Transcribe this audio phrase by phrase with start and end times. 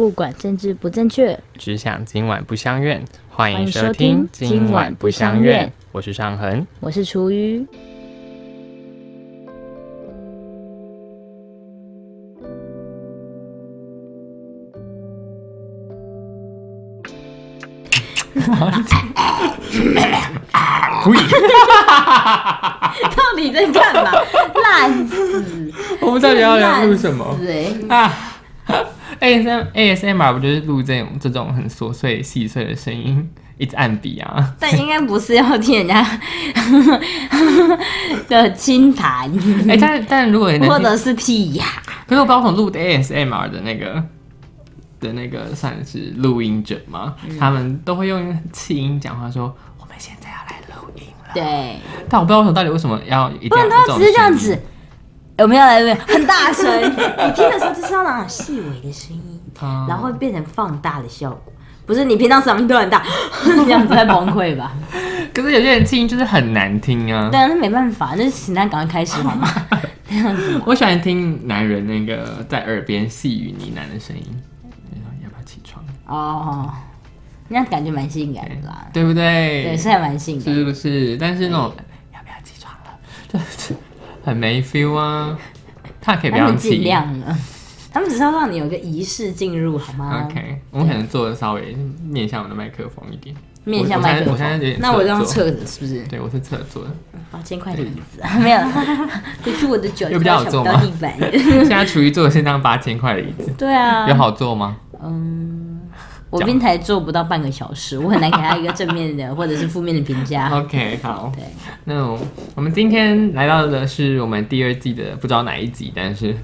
[0.00, 3.04] 不管政治不正确，只想今晚不相怨。
[3.28, 6.66] 欢迎收收听听今晚不相怨怨，我是尚恒。
[6.80, 7.62] 我是厨余。
[21.04, 21.12] 呸！
[23.14, 24.12] 到底在干嘛？
[24.62, 25.70] 烂死！
[26.00, 28.10] 我们到底要聊录什么欸啊
[29.20, 34.54] ？ASM ASMR 不就是录这种这种很琐碎细碎的声音，一直按笔啊？
[34.58, 36.02] 但应该不是要听人家
[38.28, 39.30] 的轻谈，
[39.68, 41.64] 哎、但但如果或者是剔牙。
[42.06, 44.02] 可是我不知道从录的 ASMR 的那个
[44.98, 51.30] 的那个算是录音者嘛，嗯他们都会用气音讲话说，我们现在要来录音了。
[51.34, 51.76] 对，
[52.08, 54.58] 但我不知道为什么到底为什么要一定不要有然他只是这样子。
[55.42, 59.40] 我们要来录很大声，你听的时候就是要那种细微的声音，
[59.88, 61.52] 然后会变成放大的效果。
[61.86, 63.02] 不是你平常嗓音都很大，
[63.42, 64.72] 这样子在崩溃吧？
[65.34, 67.28] 可是有些人听音就是很难听啊。
[67.30, 69.48] 对啊，那没办法，那就请他赶快开始好吗？
[70.08, 74.24] 这样子，我喜欢听男人那个在耳边细语呢喃的声音，
[75.24, 75.84] 要不要起床？
[76.06, 76.70] 哦，
[77.48, 78.86] 那样感觉蛮性感的啦。
[78.92, 79.64] 对不对？
[79.64, 80.54] 对，是还蛮性感。
[80.54, 81.16] 是不是？
[81.16, 81.72] 但是那种
[82.12, 82.90] 要不要起床了，
[83.32, 83.74] 就 是
[84.22, 85.38] 很没 feel 啊。
[86.00, 87.38] 他可以不要气他们尽量了，
[87.92, 93.36] 他们只是要让你有个仪式进入，好吗 OK，我们可能做的稍微面向我的麦克风一点。
[93.64, 96.02] 面向麦克我现在我现在有点，风那我这样侧着是不是？
[96.06, 96.90] 对，我是侧坐的。
[97.30, 98.58] 八千块的椅子啊， 没有，
[99.44, 101.12] 可是我的脚 有比较好坐吗地板。
[101.30, 104.78] 现在处于坐的是张八千块的椅子，对啊，有好坐吗？
[105.02, 105.59] 嗯，
[106.30, 110.48] 我冰台做不到半个小时，我很难给他一个正面的或者是负面的评价。
[110.56, 111.32] OK，好。
[111.34, 111.44] 对，
[111.84, 112.18] 那我
[112.54, 116.36] 我们今天来到的是我们第二季的不知道哪一集，但是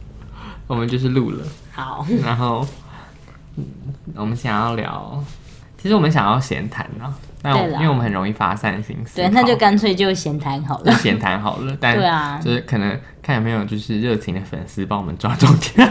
[0.66, 2.66] 我们就是录了，好，然后
[3.56, 3.64] 嗯
[4.14, 5.22] 我们想要聊，
[5.80, 7.12] 其实我们想要闲谈啊，
[7.42, 10.84] 但我因为我们很容易发散心思，对，那就干脆就闲谈好了。
[10.84, 12.40] 就闲谈好了，但 对啊。
[12.42, 15.90] 就是可能看有没有就是热情的粉丝帮我们抓重点，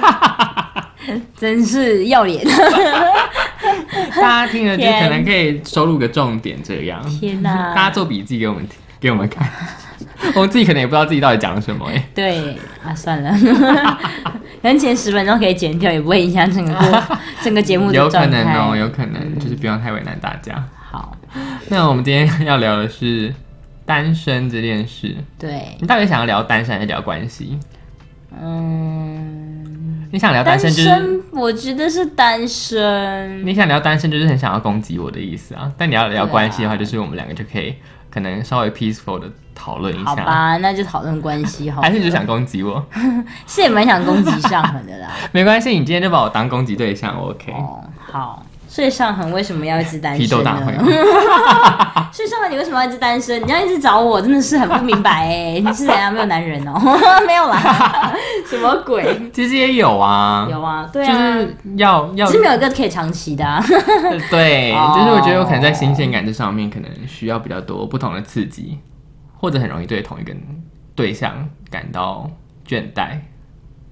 [1.37, 2.45] 真是要脸！
[4.15, 7.03] 大家听了就可能可以收录个重点这样。
[7.19, 9.47] 天哪、大家做笔记给我们听给我们看，
[10.35, 13.31] 我们自己可能也不知道自己到底讲了什么哎、对啊，算了，
[14.61, 17.03] 可能前十分钟可以剪掉，也不会影响整个
[17.41, 18.43] 整个节目有可的状态。
[18.43, 20.63] 能哦，有可能就是不用太为难大家。
[20.89, 21.15] 好，
[21.69, 23.33] 那我们今天要聊的是
[23.85, 27.57] 单身这件事，对，你到底想要聊单身还是聊关系？
[28.39, 29.66] 嗯，
[30.11, 33.45] 你想聊单单身就是身，我觉得是单身。
[33.45, 37.75] 你想聊单身就是很想要攻击我的意思啊，但你要聊关系的话，就是我们两个就可以
[38.09, 41.87] 可能稍微 peaceful 的讨论一下，好吧，那就讨论关系好了。
[41.87, 42.83] 还是你就想攻击我？
[43.45, 45.09] 是也蛮想攻击上文的啦。
[45.33, 47.51] 没关系，你今天就把我当攻击对象，OK？
[47.51, 48.43] 哦，好。
[48.77, 50.29] 所以上恒为什么要一直单身呢？
[50.29, 50.83] 斗大会吗？
[52.13, 53.41] 所以上恒你为什么要一直单身？
[53.43, 55.53] 你要一直找我，真的是很不明白哎。
[55.65, 56.79] 你是怎样没有男人哦？
[57.25, 58.13] 没有啦，
[58.45, 59.19] 什么鬼？
[59.33, 63.59] 其实也有啊，有啊，对啊就啊，是要要只是没有一个可以长期的、啊。
[64.29, 68.77] 对，哦就是我觉得我可能在新鲜感这上面，可能需要比较多不同的刺激，
[69.39, 70.31] 或者很容易对同一个
[70.93, 72.29] 对象感到
[72.67, 73.17] 倦怠。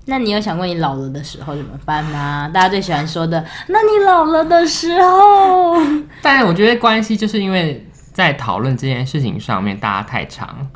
[0.06, 2.50] 那你有想过你老了的时候怎么办吗？
[2.54, 5.76] 大家最喜欢说的，那你老了的时候，
[6.22, 10.68] 但我觉得关系就是因为在讨论这件事情上面，大家太长。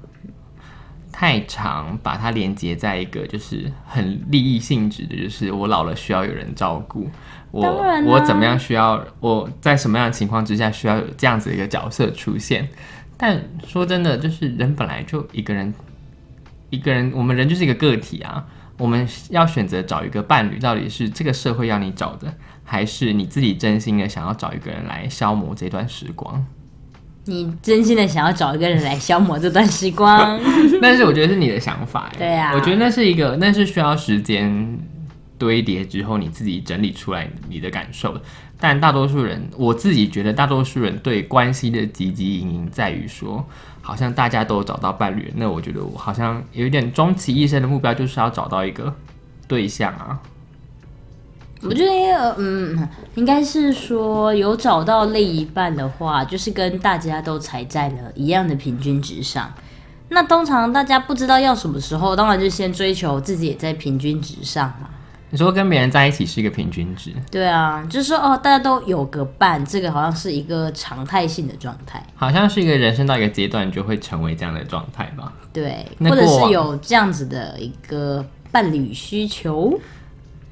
[1.11, 7.09] 太长，把它连接在一个就是很利益性质的，就是我老了需要有人照顾，
[7.51, 7.61] 我
[8.05, 12.65] 我怎么样需要我在什么样的情况之下需要有这样子的一个角色出现。
[13.17, 15.73] 但说真的，就是人本来就一个人，
[16.69, 18.45] 一个人，我们人就是一个个体啊。
[18.79, 26.43] 我们要选择找一个伴侣，到底是这个社会要你找的，还是你自己真心的想要找一个人来消磨这段时光？
[27.25, 30.39] 你真心的想要找一个人来消磨这段时光。
[30.81, 34.79] 但是我觉得是你的想法，对啊我觉得那是一个，那是需要时间
[35.37, 38.21] 堆叠之后你自己整理出来你的感受的。
[38.61, 43.47] 但大多数人，我自己觉得大多数人对关系的汲汲营营在于说，
[43.81, 48.93] 好像大家都找到伴侣，那我觉得我好像有一点终其一生的目标就是要找到一个
[49.47, 50.19] 对象啊。
[51.61, 59.51] 我觉得，嗯，应该是说有找到另一半的话，就是跟大家都踩在了一样的平均值上。
[60.07, 64.89] 那通常大家不知道要什么时候，当然就先追求自己也在平均值上嘛。
[65.31, 72.03] 你说跟别人在一起是一个平均值，对啊，就是说哦，大家都有个伴，这个好像是一个常态性的状态。
[72.15, 75.31] 好像是一个人生到一个阶段，就会成为这样的状态吧。
[75.53, 79.79] 对，或者是有这样子的一个伴侣需求。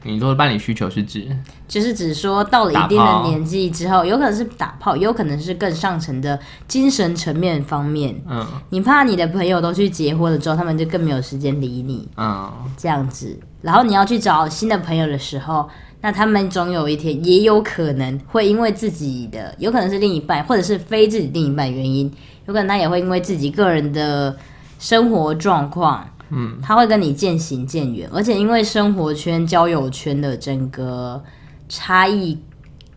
[0.04, 1.28] 你说的伴侣需求是指
[1.68, 8.16] 就是指说到了一定的年纪之后，有可能是打炮，有可能是更上层的精神层面方面。
[8.30, 13.38] 嗯你怕你的朋友都去结婚了之后，他们就更没有时间理你嗯这样子。
[13.62, 15.70] 然后你要去找新的朋友的时候，
[16.02, 22.12] 那他们总有一天也有可能会因为自己的，有可能是另一半，或者是非自己另一半原因，
[22.46, 24.38] 有可能他也会因为自己个人的
[24.80, 31.22] 生活状况，嗯，他会跟你渐行渐远，而且因为生活圈、交友圈的整个
[31.68, 32.38] 差异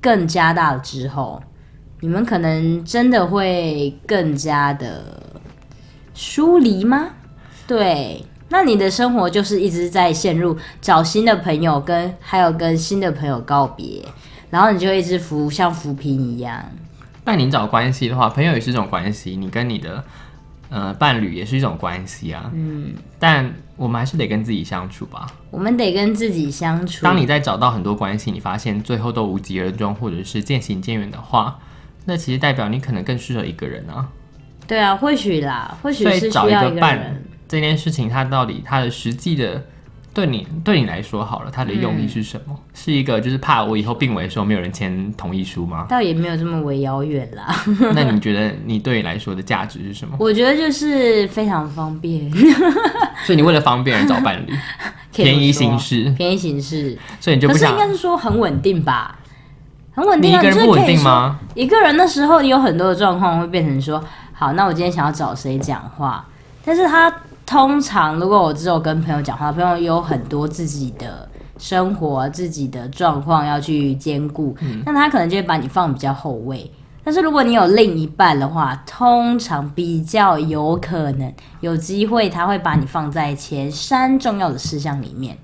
[0.01, 1.43] 更加大了之后，
[2.01, 5.23] 你们可能真的会更加的
[6.13, 7.09] 疏离吗？
[7.67, 14.05] 对，那你的生活就是一直在陷入找新的朋友跟还有跟新的朋友告别，
[14.51, 16.63] 然后你就一直浮像浮萍一样。
[17.23, 20.03] 但你找关系的话，朋友也是一种关系，你跟你的
[20.69, 22.51] 呃伴侣也是一种关系啊。
[22.53, 25.29] 嗯，但我们还是得跟自己相处吧。
[25.53, 27.05] 我们得跟自己相处。
[27.05, 31.57] 当你在找到很多关系，你发现最后都无疾而终，或者是渐行渐远的话，
[32.05, 34.09] 那其实代表你可能更适合一个人啊。
[34.67, 37.25] 对啊，或许啦，或许是需要一个伴人。
[37.51, 39.63] 这件事情，它到底它的实际的
[40.15, 42.57] 对你对你来说好了，它的用意是什么？
[42.73, 45.87] 是一个就是怕我以后病危的时候没有人签同意书吗？
[45.89, 47.53] 倒也没有这么为遥远啦，
[47.95, 50.17] 那你觉得你对你来说的价值是什么？
[50.21, 52.31] 我觉得就是非常方便，
[53.27, 54.53] 所以你为了方便而找伴侣，
[55.13, 56.97] 便宜说行事，便宜行事。
[57.21, 59.19] 所以你就不想可是应该是说很稳定吧，
[59.93, 60.41] 很稳定啊。
[60.41, 61.39] 一个人不稳定吗？
[61.55, 66.27] 一个人的时候，你有很多的状况会变成说，好，那我今天想要找谁讲话，
[66.65, 67.13] 但是他
[67.51, 74.57] 通常如果我只有跟朋友讲话，朋友有很多自己的生活、自己的状况要去兼顾，
[74.87, 76.71] 那他可能就会把你放比较后位。
[77.03, 85.37] 但是如果你有另一半的话，通常比较有可能有机会，他会把你放在前三重要的事项里面。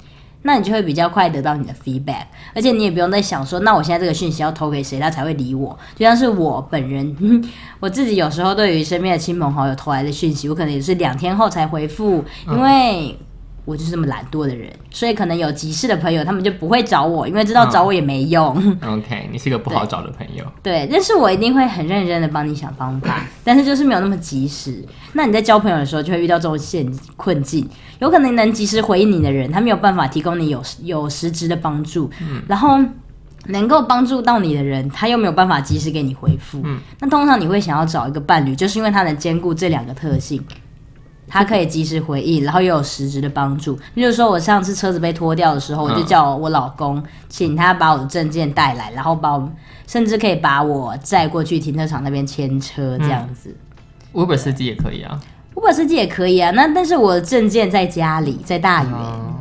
[0.46, 2.22] 那你就会比较快得到你的 feedback，
[2.54, 5.76] 而且你也不用再想说，那我现在这个讯息要投给谁，他才会理我。
[5.96, 7.14] 就像是我本人，
[7.80, 13.18] 我自己有时候对于身边的亲朋好友投来的讯息，我可能也是两天后才回复，因为
[13.66, 18.56] 我就是这么懒惰的人，所以可能有急事的朋友，他们就不会找我，因为知道找我也没用。
[18.80, 20.44] OK，你是个不好找的朋友。
[20.62, 24.82] 对，但是我一定会很认真的帮你想方法，但是就是没有那么及时。
[25.12, 27.68] 那你在交朋友的时候就会遇到这种陷困境，
[27.98, 32.08] 有可能能及时回应你的人，他没有办法提供你有 有实质的帮助，
[32.46, 32.78] 然后
[33.46, 36.62] 能够帮助到你的人，他又没有办法及时给你回复。
[37.00, 40.40] 那通常你会想要找一个伴侣，就是因为他能兼顾这两个特性。
[41.28, 43.78] 他可以及时回应，然后又有实质的帮助。
[43.94, 49.50] 例如说，我上次车子被拖掉的时候，我就叫我老公请他把我的证件带来，然后把我
[49.86, 53.56] 甚至可以把我载过去停车场那边牵车这样子。
[54.12, 55.20] Uber 司机也可以啊。
[55.54, 59.32] Uber 司机也可以啊，那但是我的证件在家里，在大园，哦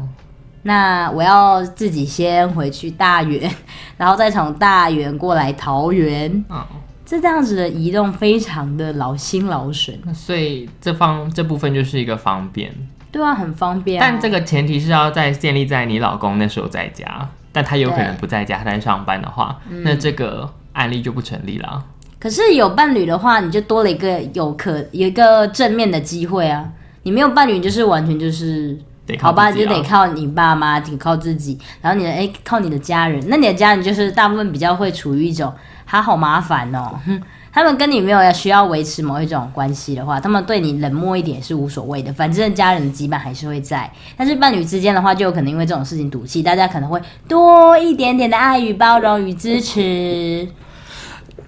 [0.68, 3.54] 那我要自己先回去大园，
[3.98, 6.66] 然后再从大园过来桃园，嗯，
[7.06, 12.74] 这这样子的移动非常的劳心劳神，那所以这方这部分就是一个方便，
[13.12, 14.06] 对啊，很方便、啊。
[14.06, 21.84] 但这个前提是要在建立在你老公那时候在家，但他有可能不在家，他在上班的话，那这个案例就不成立了。
[22.18, 26.68] 可是有伴侣的话，你就多了一个有可有一个正面的机会啊。
[27.04, 28.76] 你没有伴侣，你就是完全就是
[29.06, 33.24] 得靠好吧，就得靠你爸妈，得靠自己，然后你的哎、靠你的家人。
[33.30, 35.54] 那你的家人就是大部分比较会处于一种
[35.86, 43.90] 他好麻烦哦，哼他们跟你没有要需要维持某一种关系的话，他们对你冷漠一点是无所谓的，反正家人的羁绊还是会在。
[44.18, 50.48] 但是伴侣之间的话，就有可能因为这种事情赌气，大家可能会多一点点的爱与包容与支持。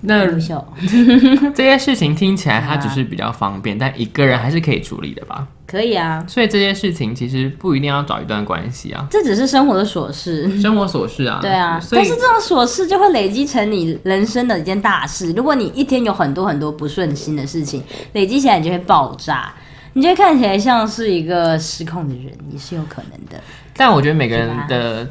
[0.02, 0.66] 那优秀，
[1.54, 5.48] 这些事情听起来它只是比较方便，但一个人还是可以处理的吧？
[5.68, 10.60] 可以啊，所以这些事情其实不一定要找一段关系啊，这只是生活的琐事。
[10.62, 11.40] 生活琐事啊。
[11.42, 15.34] 对啊，但是这种琐事就会累积成你人生的一件大事。
[15.34, 17.84] 如果你一天有很多很多不顺心的事情，
[18.14, 19.54] 累积起来，你就会爆炸，
[19.92, 23.44] 你就会看起来像是一个失控的人，也是有可能的。
[23.76, 25.10] 但我觉得每个人的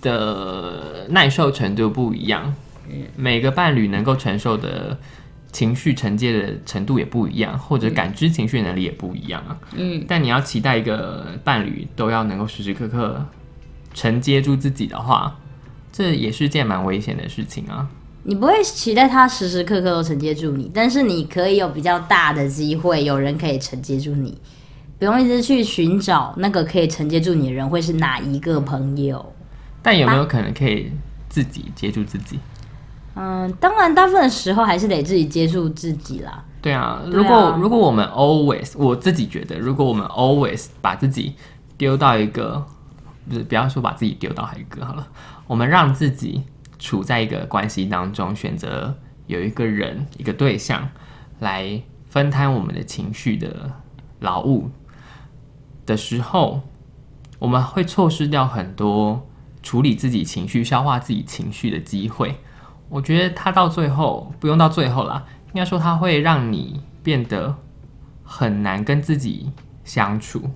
[0.00, 2.54] 的耐受程度不一样，
[3.16, 4.96] 每个伴侣能够承受的
[5.52, 9.58] 情绪承接的程度也不一样，或者感知情绪能力也不一样啊。
[9.74, 13.24] 嗯，但你要期待一个伴侣都要能够时时刻刻
[13.92, 15.36] 承接住自己的话，
[15.92, 17.88] 这也是件蛮危险的事情啊。
[18.22, 24.38] 你不会期待他时时刻刻都承接住你，但是你可以有比较大的机会，有人可以承接住你。
[24.98, 29.32] 不用一直去寻找那个可以承接住你的人会是哪一个朋友。
[29.82, 30.92] 但有没有可能可以
[31.30, 32.38] 自己接住自己？
[33.14, 36.44] 嗯，当然，大部分的时候还是得自己接触自己啦。
[36.62, 41.34] 对啊，如果如果我们 always，我自己觉得，如果我们 always 把自己
[41.76, 42.64] 丢到一个
[43.28, 45.08] 不是不要说把自己丢到海格好了，
[45.46, 46.42] 我们让自己
[46.78, 48.94] 处在一个关系当中，选择
[49.26, 50.88] 有一个人一个对象
[51.40, 53.72] 来分摊我们的情绪的
[54.20, 54.70] 劳务
[55.84, 56.60] 的时候，
[57.38, 59.26] 我们会错失掉很多
[59.62, 62.36] 处理自己情绪、消化自己情绪的机会。
[62.90, 67.56] 我觉得他到最后不用到最后啦，应该说他会让你变得
[68.22, 69.50] 很难跟自己
[69.84, 70.50] 相处，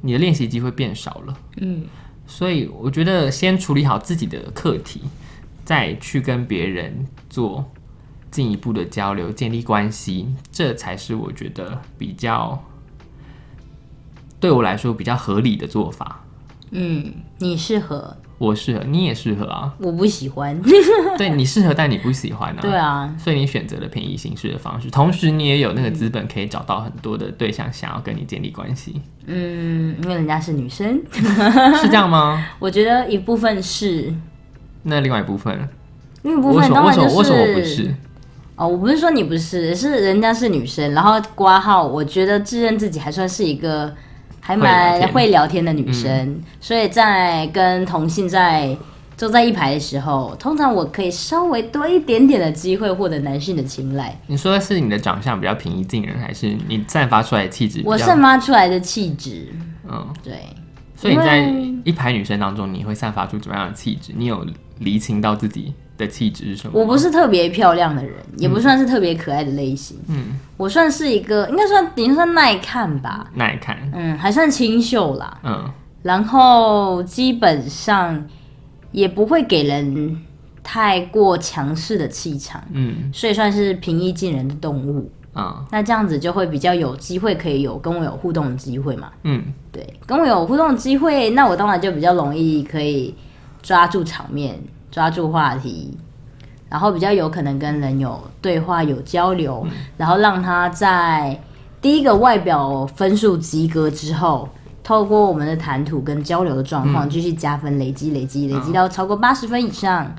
[0.00, 1.36] 你的练习机会变少了。
[1.56, 1.84] 嗯，
[2.26, 5.02] 所以我觉得先处理好自己的课题，
[5.64, 7.64] 再去跟别人做
[8.30, 12.62] 进一步的交流、建立关系，这才是我觉得比较
[14.38, 16.24] 对我来说比较合理的做法。
[16.70, 19.74] 嗯，你适合，我适合，你也适合啊。
[19.78, 20.58] 我不喜欢。
[21.18, 22.58] 对你适合，但你不喜欢啊。
[22.60, 32.46] 对啊，所以你选择了便宜形式的方式，同时你也有那个资本可以找到很多的对象想要跟你建立关系，嗯，因为人家是女生， 是这样吗？
[32.58, 34.14] 我觉得一部分是，
[34.84, 35.68] 那另外一部分，
[36.22, 37.94] 另一部分当然就为什么为什么我不是？
[38.54, 43.94] 哦，我不是说你不是，是人家是女生，然后挂号，我觉得自认自己还算是一个
[44.48, 48.74] 还蛮会聊天的女生，所以在跟同性在
[49.14, 54.18] 坐在一排的时候，通常我可以稍微多一点点的机会获得男性的青睐。
[54.26, 57.82] 你说的是你的长相比较平易近人，还是你散发出来的气质？
[57.84, 59.52] 我散发出来的气质，
[59.86, 60.32] 嗯，对，
[60.96, 61.46] 所以你在
[61.84, 64.14] 一排女生当中，你会散发出怎么样的气质？
[64.16, 64.46] 你有
[64.78, 66.80] 厘清到自己的气质是什么？
[66.80, 75.38] 我不是特别漂亮的人，也不算是特别可爱的类型，嗯，我算是一个应该算顶算耐看吧，耐看，嗯，还算清秀啦。
[75.42, 78.24] 嗯然后基本上
[78.92, 80.16] 也不会给人
[80.62, 85.10] 太过强势的气场，嗯所以算是平易近人的动物。
[85.34, 89.10] 嗯那这样子就会比较有机会可以有跟我有互动的机会嘛？
[89.24, 93.14] 嗯，对，跟我有互动的机会，那我当然就比较容易可以
[93.60, 94.58] 抓住场面，
[94.90, 95.96] 抓住话题，
[96.68, 99.66] 然后比较有可能跟人有对话、有交流，
[99.96, 101.40] 然后让他在
[101.80, 104.48] 第一个外表分数及格之后，
[104.82, 110.14] 透过我们的谈吐跟交流的状况，继续加分，累积、累积、累积到超过八十分以上。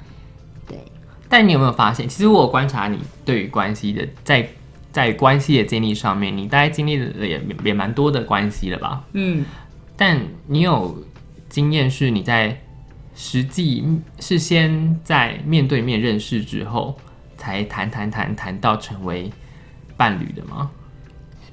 [0.67, 0.79] 对，
[1.27, 4.47] 但你有没有发现，其实我观察你对于关系的在
[4.91, 9.03] 在关系的建立上面，你大概经历了也也蛮多的关系了吧？
[9.13, 9.43] 嗯，
[9.97, 10.97] 但你有
[11.49, 12.59] 经验是你在
[13.21, 13.83] 实际
[14.21, 16.95] 是先在面对面认识之后，
[17.37, 19.29] 才谈谈谈谈到成为
[19.97, 20.71] 伴侣的吗？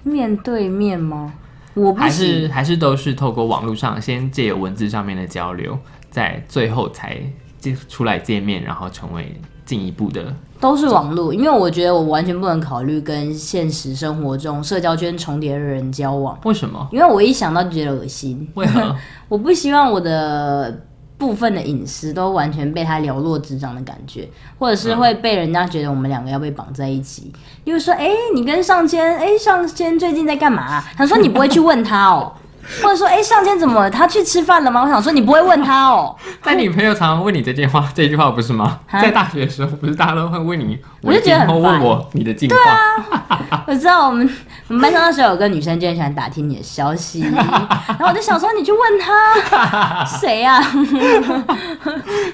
[0.04, 1.34] 面对面吗？
[1.74, 5.76] 我不还是还是都是透过网络上先借由文字上面的交流，
[6.08, 7.18] 在最后才
[7.58, 16.88] 接出来见面，然后成为进一步的都是网络，因为我觉得我完全不能考虑跟现实生活中社交圈重叠的人交往，为什么？
[16.92, 18.48] 因为我一想到就觉得恶心。
[18.54, 18.94] 为何？
[19.28, 20.80] 我不希望我的
[21.18, 27.32] 部分的隐私都完全被他了若指掌的感觉，或者是会被人家觉得我们两个要被绑在一起。
[27.64, 32.32] 例如说，哎、你跟上千，哎、上千最近在干嘛、他说你不会去问他哦。
[32.82, 33.90] 或者说，哎、上天怎么了？
[33.90, 34.82] 他去吃饭了吗？
[34.82, 36.14] 我想说，你不会问他哦。
[36.42, 38.80] 但女朋友常常问你这句话， 这句话不是吗？
[38.92, 42.60] 在大学的时候，不是大家都会问你，我就觉得很烦问我你的近况。
[43.66, 44.28] 我知道我们
[44.68, 50.60] 我们班上那时候有个女生就很喜欢打听你的消息，然后我就想说，你去问他谁啊？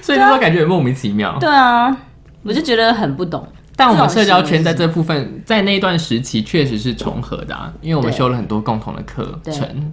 [0.01, 1.37] 所以那时候感觉很莫名其妙。
[1.39, 1.95] 对啊，
[2.43, 3.47] 我就觉得很不懂。
[3.75, 9.91] 但我们社交圈在这部分，在那一段时期确实是重合的、啊，因为我们修了很多共同的课程。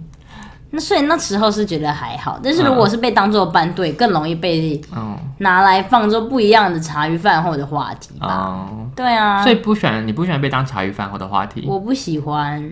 [0.71, 8.27] 那所以那时候是觉得还好，但是如果是被当做班队，更容易被嗯拿来放作不一样的茶余饭后的话题吧。
[8.27, 12.63] 哦，对啊，所以不喜欢你不喜欢被当茶余饭后的话题，我不喜欢，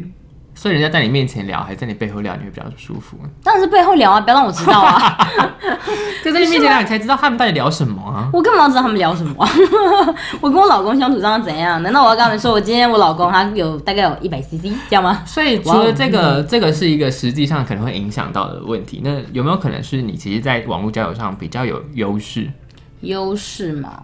[0.59, 3.17] 所以人家在你面前聊，还是在你背后聊，你会比较舒服。
[3.41, 5.17] 当然是背后聊啊，不要让我知道啊。
[6.21, 8.29] 就在你面前聊，你才知道他们到底聊什么啊。
[8.33, 9.49] 我干嘛要知道他们聊什么、啊？
[10.41, 11.81] 我跟我老公相处上怎样？
[11.81, 15.23] 难道我要跟他们说，我今天我老公他有大概有一百 CC 这样吗？
[15.25, 18.99] 所以除了这个，这个是一个实际上可能会影响到的问题。
[19.01, 22.51] 那有没有可能是你其实，在网络交友上比较有优势？
[22.99, 23.97] 优势嘛，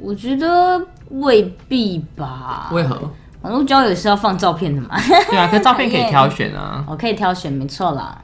[0.00, 2.70] 我觉得未必吧。
[2.72, 3.00] 为何？
[3.44, 4.88] 网络交友是要放照片的嘛？
[5.28, 6.82] 对啊， 可是照片可以挑选啊。
[6.88, 8.20] 我可以挑选，没错啦。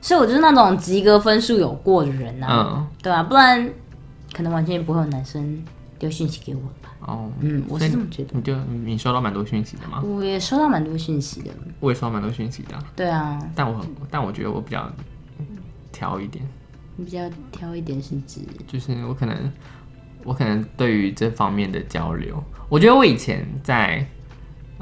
[0.00, 3.68] 所以我就是那种及格分数有过的人啊，嗯，对啊，不然
[4.32, 5.62] 可能完全不会有男生
[5.98, 6.90] 丢讯息给我吧。
[7.00, 8.30] 哦，嗯，我是这么觉得。
[8.32, 10.00] 你就你收到蛮多讯息的吗？
[10.02, 11.50] 我也收到蛮多讯息的，
[11.80, 14.90] 我也收到蛮多讯息的啊，对啊，但我很，但我觉得我比较
[15.92, 16.46] 挑一点，
[16.96, 19.52] 你比较挑一点是指，就是我可能，
[20.24, 24.06] 我可能对于这方面的交流，我觉得我以前在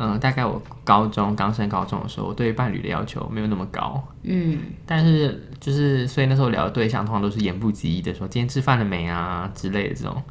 [0.00, 10.22] 嗯、大概我高中刚升高中的时候，我对伴侣的要求没有那么高，嗯，但是就是所以那时候聊的对象通常都是言不及义的说今天吃饭了没啊之类的这种，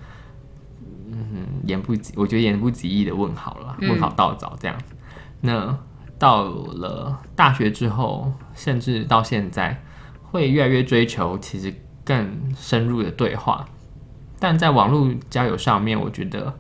[1.12, 4.78] 嗯，言不及，我觉得言不及义的问好了，问好到早这样。
[5.42, 5.78] 那
[6.18, 9.84] 到了大学之后，甚至到现在，
[10.24, 13.68] 会越来越追求其实更深入的对话，
[14.40, 16.58] 但在网络交友上面，我觉得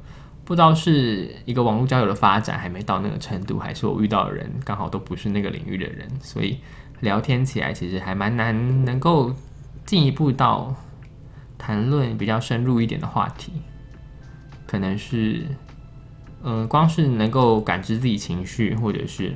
[0.48, 6.58] 不知道是一个网络交友的发展还没到那个程度，还是我遇到的人刚好都不是那个领域的人，所以
[7.01, 9.36] 聊天起来其实还蛮难能够
[9.86, 10.74] 进一步到
[11.58, 13.51] 谈论比较深入一点的话题，
[14.66, 15.44] 可能是。
[16.44, 19.34] 嗯，光是能够感知自己情绪，或者是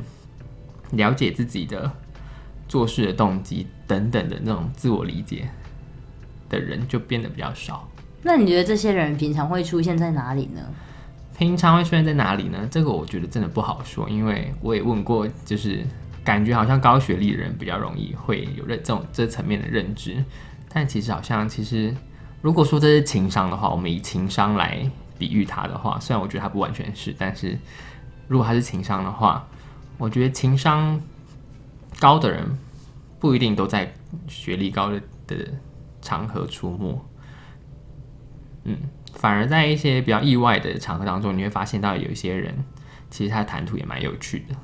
[0.91, 1.91] 了解自己的
[2.68, 5.50] 做事的动机等等的那种自我理解
[6.48, 7.89] 的人，就变得比较少。
[8.22, 10.62] 那你觉得这些人平常会出现在哪里呢？
[11.41, 12.67] 平常会出现在哪里呢？
[12.69, 15.83] 这个我觉得真的不好说，因为我也问过，就是
[16.24, 20.24] 感觉好像高学历的人比较容易会有认这种这层面的认知，
[20.71, 21.91] 但其实好像其实
[22.43, 27.57] 如果说这是情商的话，我们以情商来比喻它的话，虽然我觉得它不完全是，但是
[28.27, 29.43] 如果它是情商的话，
[29.98, 31.01] 我觉得情商
[32.00, 32.55] 高的人
[33.19, 33.91] 不一定都在
[34.27, 35.38] 学历高的的
[36.03, 37.03] 场合出没，
[38.63, 38.77] 嗯，
[39.13, 42.53] 反而在一些比较意外的场合当中，你会发现到有一些人
[43.10, 44.56] 其实他的谈吐也蛮有趣的，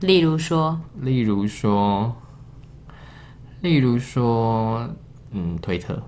[0.00, 2.16] 例如说，例如说，
[3.60, 4.88] 例如说，
[5.32, 6.02] 嗯，推特。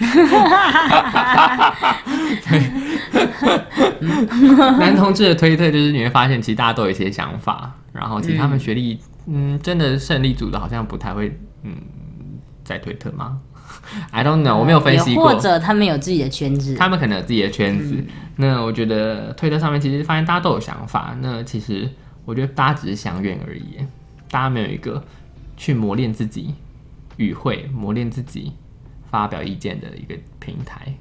[4.78, 11.76] 男同志的推特就是你会发现，其实大家都有一些想法，然后其实他们学历，嗯，真的胜利组的好像不太会，嗯，
[12.64, 13.38] 在推特吗
[14.10, 15.34] ？I don't know，我没有分析过或。
[15.40, 18.02] 者他们有自己的圈子，他们可能有自己的圈子。
[18.36, 21.88] 那我觉得推特上面其实发现大家都有想法，那其实
[22.24, 23.76] 我觉得大家只是相怨而已，
[24.30, 25.02] 大家没有一个
[25.56, 26.54] 去磨练自己
[27.16, 28.52] 语汇、磨练自己
[29.10, 30.94] 发表意见的一个平台。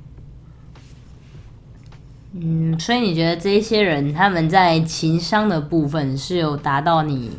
[2.34, 7.32] 嗯，所以你觉得这一些人他们在情商的部分是有达到你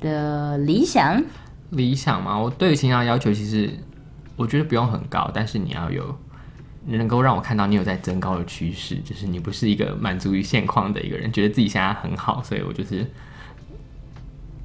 [0.00, 1.22] 的理想？
[1.70, 3.70] 理想嘛，我对于情商要求其实
[4.36, 6.16] 我觉得不用很高，但是你要有
[6.84, 13.10] 能够让我看到你有在增高的趋势，就是你不是一个满足于现况的一个人，觉得自己现在很好，所以我就是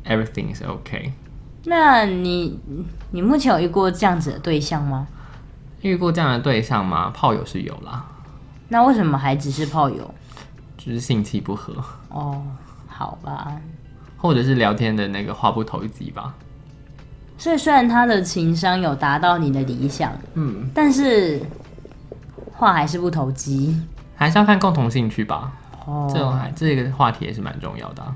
[0.06, 1.12] everything is okay。
[1.64, 2.60] 那你
[3.12, 5.08] 你目前有遇过这样子的对象吗？
[5.82, 7.10] 遇过这样的对象吗？
[7.10, 8.06] 炮友是有啦，
[8.70, 10.14] 那为什么还只是炮友？
[10.78, 11.74] 就是性气不合，
[12.10, 12.44] 哦，
[12.88, 13.60] 好吧。
[14.18, 16.36] 或者是聊天的那个话不投机吧。
[17.42, 21.42] 所以虽然他的情商有达到你的理想，嗯，但是
[22.54, 23.82] 话还是不投机。
[24.16, 25.52] 还是要看共同兴趣吧。
[25.88, 26.08] 哦。
[26.14, 28.16] 这种还这个话题也是蛮重要的啊、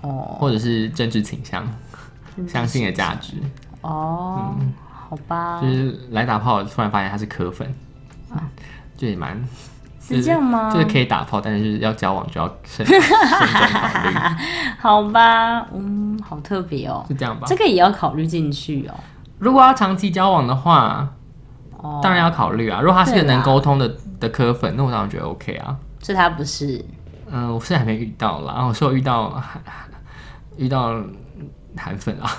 [0.00, 0.36] 哦。
[0.40, 1.70] 或者是政治倾向、
[2.48, 3.34] 相信的价值。
[3.82, 4.54] 哦，
[5.10, 5.60] 好吧。
[5.60, 7.68] 就，是来打炮，突然发现他是科粉，
[8.30, 8.40] 啊。
[8.96, 9.38] 就也蛮
[10.02, 10.70] 是这样吗？
[10.72, 14.16] 就是可以打炮，但是要交往就要慎慎重考虑，
[14.78, 17.56] 好吧，嗯，好特别哦，是这样吧这？
[17.56, 18.94] 个也要考虑进去哦。
[19.38, 21.08] 如果要长期交往的话，
[21.78, 22.80] 哦，当然要考虑啊。
[22.80, 25.76] 如果他是个对啦能沟通的的科粉，那我当然觉得 OK 啊。
[26.00, 26.84] 这他不是，
[27.30, 29.40] 嗯、我是还没遇到啦，我是有遇到
[30.58, 30.94] 遇到
[31.76, 32.30] 韩粉啊，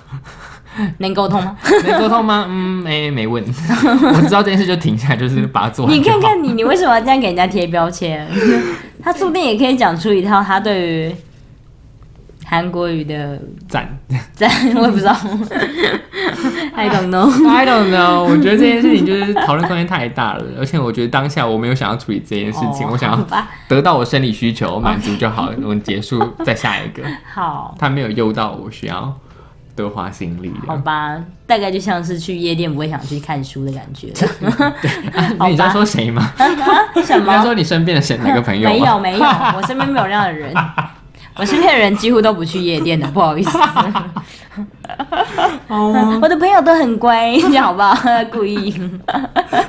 [1.00, 1.56] 能沟通吗？
[1.86, 2.46] 能沟通吗？
[2.48, 6.02] 嗯，没没问， 我知道这件事就停下来，就是把它做完你。
[6.04, 8.28] 看看你，你为什么要这样给人家贴标签？
[9.04, 11.15] 他说不定也可以讲出一套他对于
[12.46, 13.88] 韩国语的赞
[14.34, 15.15] 赞，我也不知道
[16.76, 17.50] ，I don't know。
[17.50, 23.28] ，I don't know，我觉得这件事情就是讨论空间太大了，而且我觉得当下我没有想要处理这件事情，哦我想要，
[23.67, 27.02] 得到我生理需求满足就好了，我们结束再下一个。
[27.34, 29.13] 好，他没有诱到我需要
[29.75, 30.53] 多花心力。
[30.67, 34.13] 好吧，大概就像是去夜店不会想去看书的感觉。
[35.38, 36.31] 啊你在说谁吗？
[37.03, 37.41] 什你在？
[37.41, 38.69] 说你身边的谁哪个朋友？
[38.69, 40.53] 没有没有，我身边没有这样的人。
[41.36, 43.57] 我身边的人几乎都不去夜店的，不好意思。
[45.67, 47.97] 哦，我的朋友都很乖，这样好不好？
[48.31, 48.71] 故意，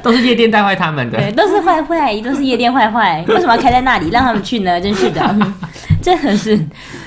[0.02, 1.16] 都是夜店带坏他们的。
[1.16, 3.24] 对，都是坏坏，都是夜店坏坏。
[3.28, 4.78] 为什么要开在那里让他们去呢？
[4.78, 5.36] 真是的，
[6.02, 6.60] 真的是。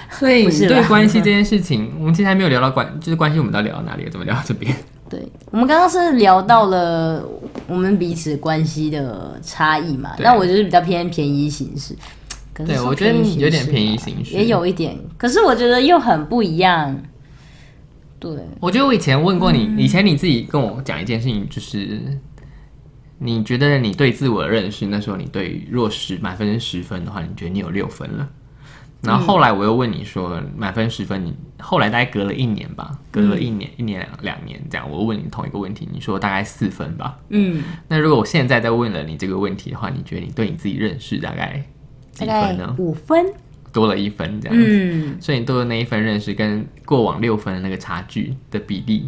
[0.10, 4.10] 所以对关系这件事情，我们其实还没有聊到关，就是关系我们到底聊到哪里了？
[4.10, 4.76] 怎么聊到这边？
[5.10, 7.24] 对，我们刚刚是聊到了
[7.67, 11.96] 我们彼此关系的差异嘛，那我就是比较偏便宜形式。
[12.54, 17.00] 可是对我觉得有点嘛便宜形式也有一点，可是我觉得又很不一样。
[18.20, 22.02] 对，我觉得我以前问过你，以前你自己跟我讲一件事情，就是
[23.20, 28.28] 你觉得你对自我的认识，那时候你对于若十满分是十分的话，你觉得你有六分了。
[29.01, 37.17] 然后后来我又问你说，满分十分，你后来大概隔了一年吧，隔了一年、一年两两年这样，我问你同一个问题，你说大概四分吧。
[37.29, 41.63] 嗯，那如果我现在再问了你这个问题的话，你觉得你对你自己认识大概
[42.12, 42.75] 几分呢？
[42.77, 43.25] 五分。
[43.73, 49.07] 多了一分这样子，嗯，所以你多的那一分认识跟过往六分的那个差距的比例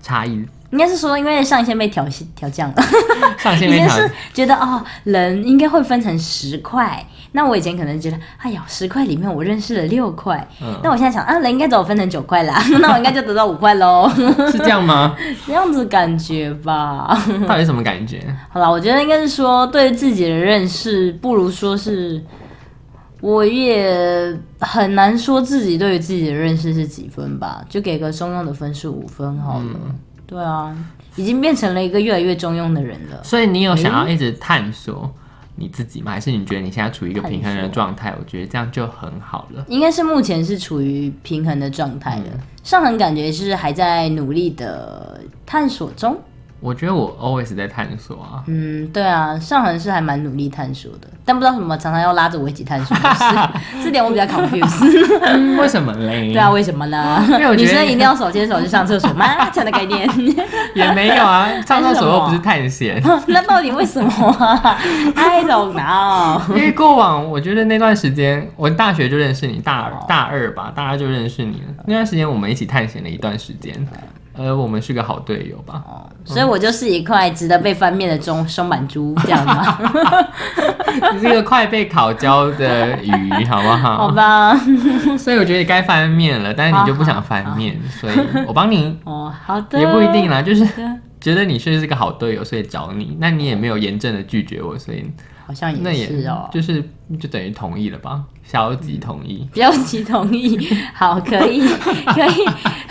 [0.00, 2.76] 差异，应该是说，因为上限被调调降了。
[3.36, 7.04] 上限没 调以前是觉得哦，人应该会分成十块。
[7.32, 10.46] 那我以前可能觉得，哎呀，十块里面我认识了六块。
[10.60, 14.10] 嗯那我现在想，啊，人应该只有分成九块啦， 那我应该就得到五块喽，
[14.50, 15.16] 是这样吗？
[15.46, 17.16] 这样子感觉吧。
[17.46, 18.20] 到底什么感觉？
[18.50, 22.20] 好啦，我觉得应该是说对自己的认识，不如说是，
[23.20, 29.64] 我也很难说自己对于自己的认识是几分吧，就给个中庸的分数五分好了。
[30.26, 30.74] 对啊，
[31.16, 33.22] 已经变成了一个越来越中庸的人了。
[33.22, 35.12] 所以你有想要一直探索
[35.56, 36.12] 你自己吗？
[36.12, 38.14] 还是你觉得你现在处于一个平衡的状态？
[38.18, 39.64] 我觉得这样就很好了。
[39.68, 42.24] 应该是目前是处于平衡的状态了，
[42.62, 46.16] 上恒感觉是还在努力的探索中。
[46.60, 55.14] 我觉得我 always 在探索啊，嗯，对啊，上恒是还蛮努力探索的，但不知道什么常常要拉着我一起探索 是，这点我比较 confused。
[55.60, 56.32] 为什么嘞？
[56.34, 57.24] 对啊，为什么呢
[57.56, 59.48] 女生一定要手牵手去上厕所吗？
[59.52, 60.08] 这样的概念？
[60.74, 63.00] 也没有啊，上厕所又不是探险。
[63.28, 64.76] 那到底为什么啊
[65.14, 66.40] ？I don't know。
[66.48, 71.84] 因为过往我觉得那段时间，我大学就认识你，大二大二吧，大二就认识你了。
[71.86, 73.72] 那段时间我们一起探险了一段时间，
[74.40, 75.82] 呃，我们是个好队友吧？
[75.86, 79.78] 哦，所以我就是一块值得被翻面的中松板猪，这样吗？
[81.12, 83.96] 你是一个快被烤焦的鱼，好不好？
[84.08, 84.58] 好吧。
[85.18, 88.14] 所以我觉得你该翻面了，但是你就不想翻面，所以
[88.46, 89.78] 我帮你哦，好的。
[89.78, 90.66] 也不一定啦，就是
[91.20, 93.18] 觉得你确实是个好队友，所以找你。
[93.20, 95.04] 那你也没有严正的拒绝我，所以
[95.46, 96.48] 好像也是哦。
[96.50, 96.82] 就是
[97.18, 98.20] 就等于同意了吧？
[98.44, 99.48] 消极同意。
[99.54, 101.60] 消极同意， 好，可以，
[102.06, 102.46] 可以，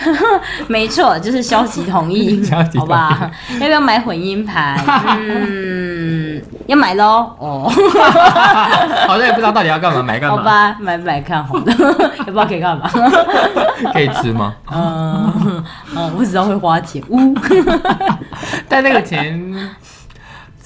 [0.67, 3.31] 没错，就是消极同意，消极同意好吧？
[3.59, 4.77] 要不要买混音盘？
[5.19, 7.33] 嗯，要买喽。
[7.39, 7.69] 哦，
[9.07, 10.37] 好像也不知道到底要干嘛，买干嘛？
[10.37, 12.89] 好吧，买买看好的，也不知道可以干嘛。
[13.93, 14.55] 可以吃吗？
[14.71, 15.63] 嗯
[15.95, 17.35] 嗯，我只知道会花钱，呜，
[18.67, 19.37] 但那个钱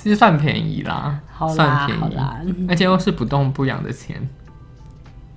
[0.03, 2.17] 其实算便宜啦，好啦算便宜
[2.67, 4.17] 而且又是不动不痒的钱，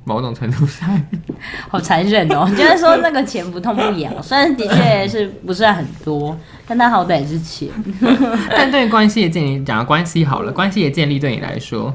[0.03, 0.91] 某种程度上，
[1.71, 2.51] 好残忍哦。
[2.51, 7.69] 就是说那个钱不痛不痒，虽然的确是不是很多，但它好歹也是钱。
[8.51, 11.95] 但对关系的建立，讲到关系好了，关系的建立对你来说，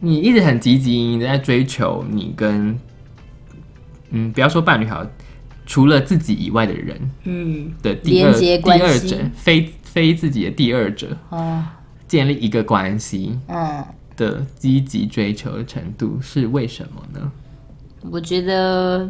[0.00, 2.78] 你一直很积极你在追求你跟，
[4.08, 5.06] 嗯，不要说伴侣好，
[5.66, 11.64] 除了自己以外的人嗯，的第二第二者，非非自己的第二者，哦，
[12.08, 13.84] 建立一个关系嗯。
[14.16, 17.30] 的积极追求的程度是为什么呢？
[18.10, 19.08] 我觉得，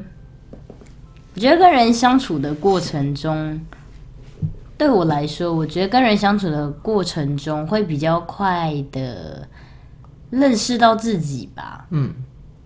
[1.34, 3.58] 我觉得跟人相处的过程中，
[4.76, 9.48] 对我来说，我觉得跟人相处的过程中会比较快的
[10.28, 11.86] 认识到自己吧。
[11.90, 12.12] 嗯，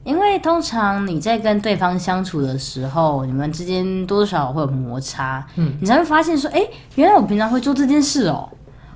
[0.08, 8.48] 因为通常你在跟对方相处的时候，你们之间多多少少会有摩擦，嗯，你才会发现说，哎、原来我平常会做这件事哦，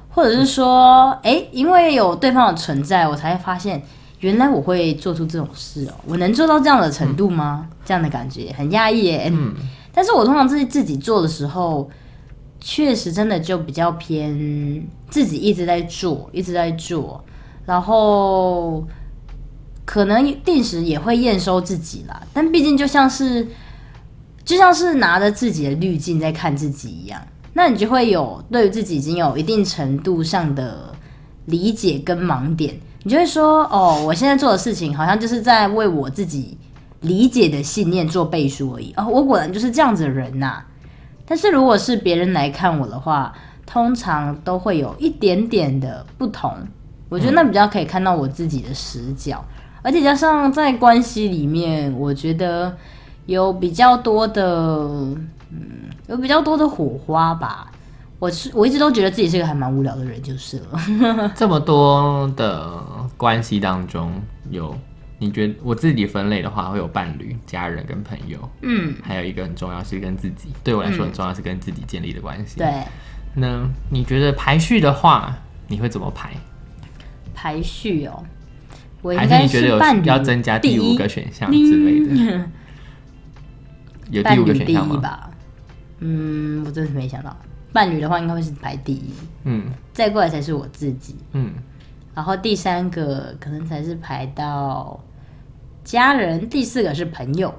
[0.08, 3.82] 或者是说，哎、因为有对方的存在，我才会发现，
[4.20, 7.68] 原来我会做出这种事哦，我能做到这样的程度吗？
[7.84, 9.30] 这样的感觉很压抑耶。
[9.30, 9.54] 嗯，
[9.92, 11.90] 但是我通常自己自己做的时候，
[12.58, 17.22] 确实真的就比较偏自己一直在做，一直在做，
[17.66, 18.82] 然后
[19.84, 22.22] 可能定时也会验收自己啦。
[22.32, 23.46] 但毕竟就像是
[24.44, 27.20] 就像是拿着自己的滤镜在看自己一样，
[27.54, 30.94] 那你就会有对于自己已经有一定程度上的
[31.46, 36.56] 理解跟盲点，你就会说哦，我现在做的事情好像就是在为我自己
[37.00, 38.92] 理解的信念做背书而已。
[38.96, 40.62] 哦，我果然就是这样子的人呐、
[41.26, 43.32] 但是如果是别人来看我的话，
[43.66, 46.52] 通常都会有一点点的不同。
[47.08, 49.44] 我觉得那比较可以看到我自己的视角，
[49.82, 52.76] 而且加上在关系里面，我觉得
[53.26, 54.42] 有比较多的，
[55.50, 57.70] 嗯，有比较多的火花吧。
[58.18, 61.32] 我是我一直都觉得自己是个还蛮无聊的人，就是了。
[61.34, 62.80] 这么多的
[63.16, 64.12] 关系当中，
[64.48, 64.72] 有
[65.18, 72.84] 你觉得我自己分类的话，会有伴侣、家人跟朋友，嗯，还有一个很重要是跟自己，对我来说很重要是跟自己建立的关系。，对，
[73.34, 76.30] 那你觉得排序的话，你会怎么排？
[77.34, 78.22] 排序哦，
[79.02, 82.48] 我还应该是你觉得有要增加第五一个选项之类的？
[84.10, 84.96] 有第五个选项吗？
[84.96, 85.30] 吧？
[85.98, 87.36] 嗯，我真是没想到。
[87.72, 89.12] 伴侣的话应该会是排第一，
[89.44, 91.52] 嗯再过来才是我自己，嗯，
[92.14, 95.02] 然后第三个可能才是排到
[95.82, 97.54] 家人，第四个是朋友，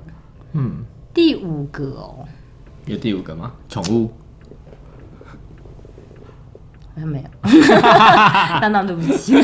[0.51, 2.27] 嗯，第五个哦，
[2.85, 3.53] 有第五个吗？
[3.67, 4.11] 宠物。
[6.95, 7.25] 没有，
[8.61, 9.35] 当当对不起，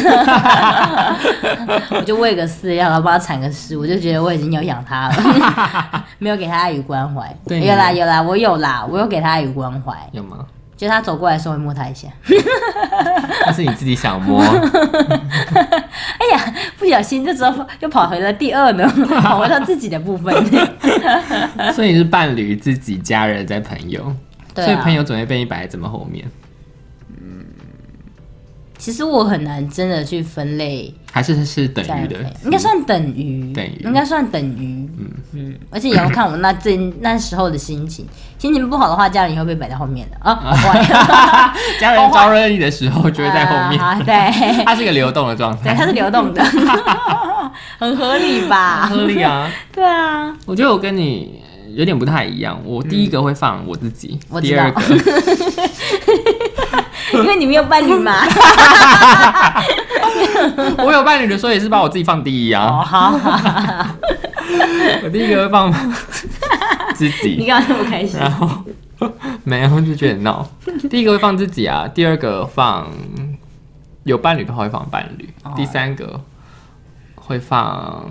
[1.92, 7.36] 我就喂个饲料，然后帮它产个屎，我就觉得我已经有养它了， 没有给它爱与关怀。
[7.48, 8.06] 对有啦有。
[8.06, 10.46] 啦，我有啦，我有给它爱与关怀，有吗？
[10.76, 12.08] 就它走过来的时候会摸它一下。
[13.46, 18.88] 那是你自己想摸，哎呀，不小心这时候又跑回了第二呢，
[19.22, 20.34] 跑回到自己的部分。
[21.74, 24.16] 所以你是伴侣、自己、家人在朋友，
[24.56, 26.26] 所以朋友总会被你摆在这么后面，
[28.80, 32.16] 其实我很难真的去分类还是是等家于的？
[32.46, 33.82] 应该算等于，等于。
[33.84, 35.12] 应该算等于，嗯。
[35.34, 40.18] 嗯，而且也要看我那这那时候的心情，心情不好的话，家人也会被摆在后面的？
[40.22, 44.16] 啊， 家人招惹你的时候就会在后面， 啊对。
[44.66, 46.42] 它是一个流动的状对，态，它是流动的，
[47.78, 48.88] 很合理吧？
[48.88, 49.52] 合理啊。
[49.74, 51.42] 对啊，我觉得我跟你
[51.76, 54.82] 有点不太一样，我第一个会放我自己，我第二个
[57.14, 58.14] 因为你没有伴侣嘛。
[60.78, 63.96] 我有伴侣的时候也是把我自己放第一哦，啊，好好好，
[65.04, 65.72] 我第一个会放
[66.96, 67.36] 自己。
[67.38, 68.50] 你己，刚刚那么开心，然后
[69.44, 70.48] 没有就觉得很闹。
[70.90, 72.88] 第一个会放自己啊，第二个放
[74.04, 75.54] 有伴侣的话会放伴侣，哦。
[75.56, 76.20] 第三个
[77.16, 78.06] 会放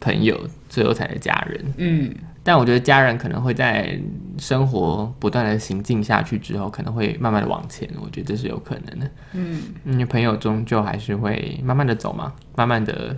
[0.00, 1.74] 朋友，最后才是家人。
[1.78, 2.14] 嗯，
[2.48, 4.00] 但我觉得家人可能会在
[4.38, 9.10] 生活不断的行进下去之后，可能会慢慢的往前，我觉得这是有可能的。
[9.34, 13.14] 嗯，因为朋友终究还是会慢慢的走嘛，慢慢的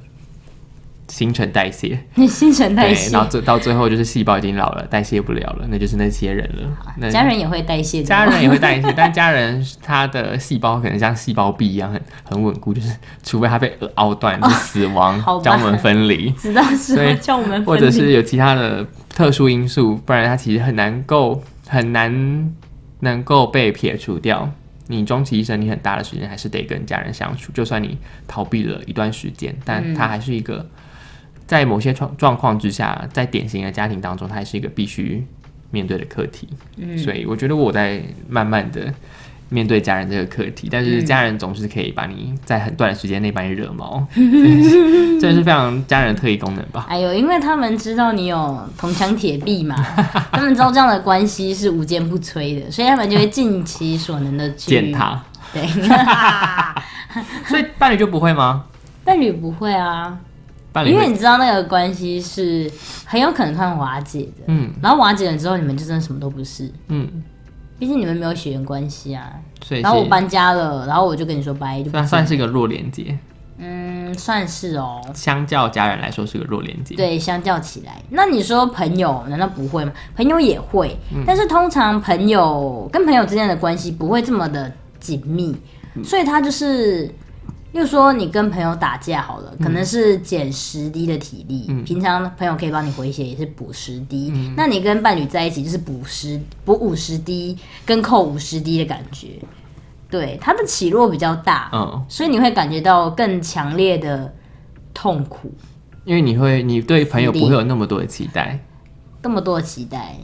[1.10, 6.94] 新陈代谢，新陈代，谢然，后最到最后就是细胞已经老了，代谢不了了，那就是那些人了。
[6.98, 16.30] 那家人也会代谢，家人也会代谢，但家人他的细胞可能像细胞壁一样很很稳固，就是除非他被凹断，就死亡 将我们分离。
[16.30, 22.54] 知道是所以叫我们或者是有其他的特殊因素，不然他其实很难够很难
[23.00, 24.48] 能够被撇除掉。
[24.86, 27.96] 你终其一生，你很大的时间还是得跟家人相处，就算你
[28.26, 30.68] 逃避了一段时间，但他还是一个
[31.50, 35.26] 在某些状状况之下，在典型的家庭当中，它还是一个必须
[35.72, 36.48] 面对的课题。
[36.76, 38.94] 嗯所以我觉得我在慢慢的
[39.48, 44.06] 面对家人这个课题，但嗯是家人总是可以把你在很短的时间内把你惹毛，
[45.20, 46.86] 这是非常家人的特异功能吧。
[46.88, 49.74] 哎呦，因为他们知道你有铜墙铁壁嘛，
[50.30, 54.92] 他们知道这样的关系是无坚不摧的，所以他们就会尽其所能的去践。
[54.92, 55.20] 踏，
[55.52, 55.66] 对，
[57.50, 58.66] 所以伴侣就不会吗？
[59.02, 60.16] 伴侣不会啊，
[60.72, 62.70] 伴侣因为你知道那个关系是
[63.04, 67.22] 很有可能突然瓦解的，嗯然后瓦解了之后，你们就真的什么都不是，嗯，
[67.78, 69.32] 毕竟你们没有血缘关系啊。
[69.62, 73.18] 所以然后我搬家了，然后我就跟你说拜，就不算算是一个弱连接，
[73.58, 75.00] 嗯，算是哦。
[75.12, 76.94] 相较家人来说是个弱连接。
[76.94, 79.92] 对，相较起来，那你说朋友难道不会吗？
[80.16, 85.54] 朋友也会，嗯但是通常朋友跟朋友之间的关系不会这么的紧密，
[85.94, 87.14] 嗯所以他就是，
[87.72, 89.44] 例如说你跟朋友打架好嗯。
[89.44, 94.54] 了，可能是减十滴的体力，平常朋友可以帮你回血，也是补十滴，嗯。
[94.56, 97.56] 那你跟伴侣在一起就是补十补五十滴
[97.86, 99.28] 跟扣五十滴的感觉，
[100.10, 104.34] 对，它的起落比较大，嗯，所以你会感觉到更强烈的
[104.92, 105.52] 痛苦。
[106.04, 108.58] 因为你会，你对朋友不会有那么多的期待。
[109.22, 110.16] 那么多的期待，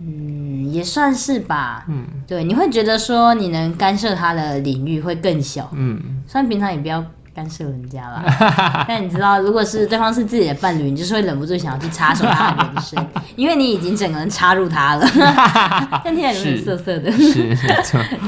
[0.00, 1.84] 嗯，也算是吧。
[1.88, 8.84] 嗯，对，你会觉得说你能干涉他的领域会更小，嗯，虽然平常也不要干涉人家啦。
[8.88, 15.06] 但你知道，如果是对方是自己的伴侣，你就是会忍不住想要去插手他的人生， 因为你已经整个人插入他了。
[16.04, 17.12] 但听起来有点是涩涩的。
[17.12, 17.56] 是。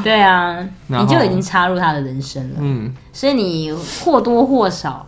[0.05, 3.73] 对啊，你就已经插入他的人生了，嗯，所以你
[4.05, 5.07] 或多或少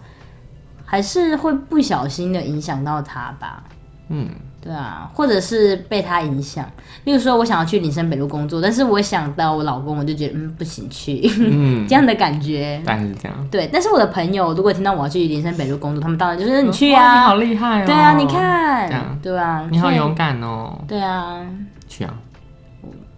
[0.84, 3.62] 还是会不小心的影响到他吧。
[4.08, 4.28] 嗯，
[4.64, 6.64] 对啊，或者是被他影响。
[7.04, 12.80] 例如说，我想要去林森北路工作，但是我想到我老公，我就觉得嗯不行去， 嗯，这样的感觉。
[12.82, 13.48] 大概是这样。
[13.50, 17.86] 对，但是我的朋友如果听到我要去林森北路工作，他们当然就是你去啊你啊好，厉害哦。
[17.86, 20.78] 对啊，你这看样，对啊，你好勇敢哦。
[20.88, 21.44] 对啊，
[21.86, 22.14] 去啊，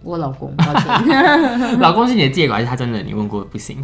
[0.03, 3.77] 我老公，抱歉， 老公是你的借口还是他真的你问过不行？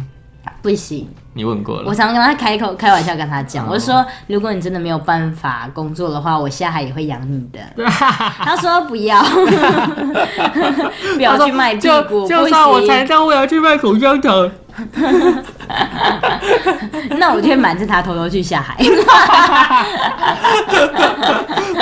[0.64, 1.06] 不行。
[1.34, 1.94] 你问过了我。
[1.94, 7.60] 常跟他开口开玩笑跟他讲，哦我就说如果你真的没有办法工作的话，我下海也会养你的。
[7.84, 9.22] 他说不要，
[11.16, 12.48] 不要去卖屁就股，就。
[12.48, 14.50] 算我残障，我也要去卖口香糖。
[17.18, 18.76] 那我就会瞒着他偷偷去下海。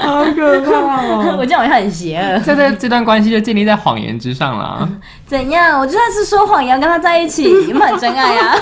[0.02, 0.70] 好可怕
[1.07, 1.37] 哦！
[1.38, 2.38] 我这样好像很邪恶。
[2.40, 4.88] 这这这段关系就建立在谎言之上了啊。
[5.26, 5.78] 怎样？
[5.81, 8.55] 我就算是说谎也要跟他在一起，有没有很真爱啊？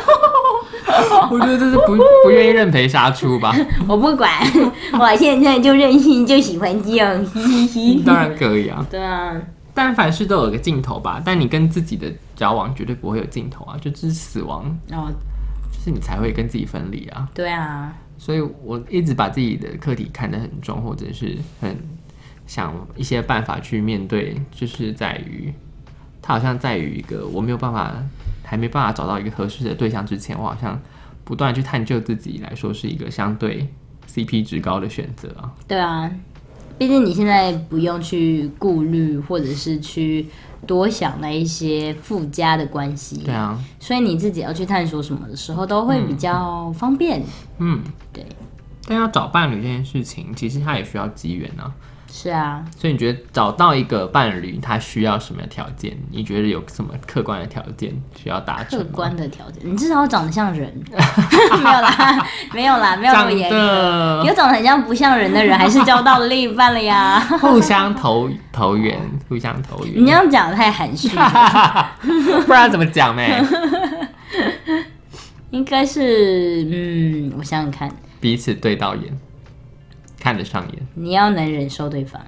[1.31, 3.55] 我觉得这是不不愿意认赔杀出吧？
[3.89, 4.31] 我不管，
[4.99, 8.03] 我现在就任性，就喜欢这样，嘻嘻嘻。
[8.05, 9.33] 当然可以啊，对啊，
[9.81, 11.23] 但凡事都有个尽头吧。
[11.25, 15.11] 但你跟自己的交往绝对不会有尽头啊，就只是死亡，哦，
[15.73, 17.27] 就是你才会跟自己分离啊。
[17.33, 21.75] 对啊，所以我一直把自己的课题看得很重，或者是很
[22.47, 25.51] 想一些办法去面对，就是在于
[26.21, 27.95] 它好像在于一个我没有办法，
[28.45, 30.79] 还没办法找到一个合适的对象之前，我好像
[31.25, 33.67] 不断去探究自己来说是一个相对
[34.07, 35.51] CP 值高的选择啊。
[35.67, 36.11] 对啊，
[36.81, 40.27] 毕竟你现在不用去顾虑，或者是去
[40.67, 47.23] 多想那一些附加的关系，对啊，所以你自己要去探索什么的时候，都会比较方便。
[47.59, 47.83] 嗯，
[48.15, 48.25] 对，
[48.87, 51.71] 但要找伴侣这件事情，其实它也需要机缘啊。
[52.13, 55.97] 是啊，所以你觉得找到一个伴侣，他需要什么条件？
[56.11, 58.85] 你觉得有什么客观的条件需要达成客？
[58.87, 60.71] 观的条件，你至少要长得像人。
[60.91, 64.23] 没有啦， 没有啦，没有那么严格。
[64.27, 67.21] 有长得很像不像人的人，还是交到了另一半了呀。
[67.41, 70.03] 互相投投缘，互相投缘。
[70.03, 71.93] 你这样讲得太含蓄了，
[72.47, 73.23] 不然怎么讲呢？
[75.51, 79.05] 应该是嗯，我想想看，彼此对到眼，
[80.21, 82.23] 看得上眼，你要能忍受对方。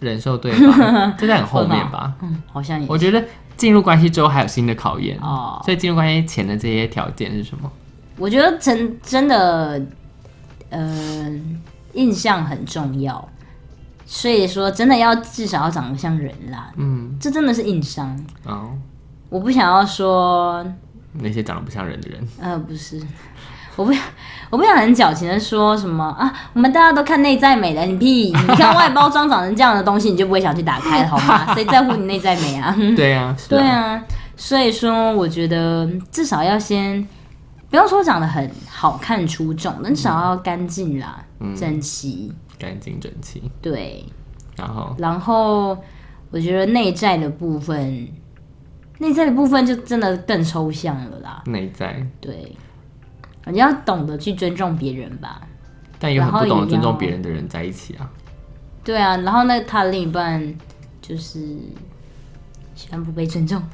[0.00, 2.14] 忍受对方， 这在很后面吧？
[2.22, 3.22] 嗯，好像也我觉得
[3.56, 7.70] 进入关系之后还有新的考验哦所以进入关系前的这些条件是什么？
[8.18, 9.82] 我觉得真真的，
[10.70, 11.30] 呃，
[11.94, 13.26] 印象很重要。
[14.08, 18.16] 所以说，真的要至少要长得像人啦，嗯，这真的是硬伤。
[18.44, 18.70] 哦，
[19.28, 20.64] 我不想要说，
[21.14, 23.02] 那些长得不像人的人，呃，不是，
[23.76, 24.02] 我不想，
[24.50, 31.52] 我不想很矫情的说什么啊，我们大家都看内在美的，你屁，你看外包装长成这样的东西，你就不会想去打开了，好吗？
[31.54, 32.74] 谁在乎你内在美啊？
[32.96, 34.02] 对啊，是对，啊，
[34.36, 37.06] 所以说我觉得至少要先，
[37.70, 41.22] 不要说长得很好看出众，但至少要干净啦，
[41.54, 42.32] 整齐。
[42.58, 44.02] 干净整齐，对，
[44.56, 45.76] 然后然后
[46.30, 48.08] 我觉得内在的部分，
[48.96, 51.42] 内在的部分就真的更抽象了啦。
[51.44, 52.56] 内在，对，
[53.46, 55.40] 你要懂得去尊重别人吧。
[55.98, 58.08] 但有很不懂得尊重别人的人在一起啊。
[58.84, 60.54] 对啊，然后那他的另一半
[61.00, 61.40] 就是
[62.74, 63.62] 喜欢不被尊重。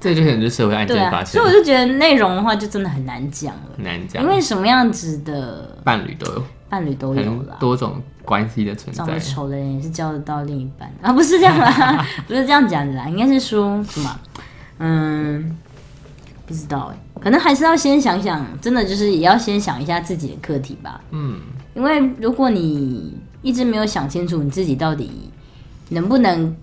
[0.00, 7.34] 这就可能是社会案件发生所以我，就觉得内容的话就真的很难讲了，很难讲因，为什么样子的伴侣都有伴侣都有。
[7.58, 9.18] 多种关系的存在长得。
[9.18, 14.20] 丑的人也是交得到另一半啊，不是这样啦， 不是这样讲的啦，应该是说什么？
[14.78, 15.56] 嗯，
[16.46, 21.00] 不知道哎，可能还是要先想想，真的就是也要先想一下自己的课题吧。
[21.10, 21.40] 嗯，
[21.74, 25.10] 因为如果你一直没有想清楚你自己到底
[25.88, 26.56] 能不能，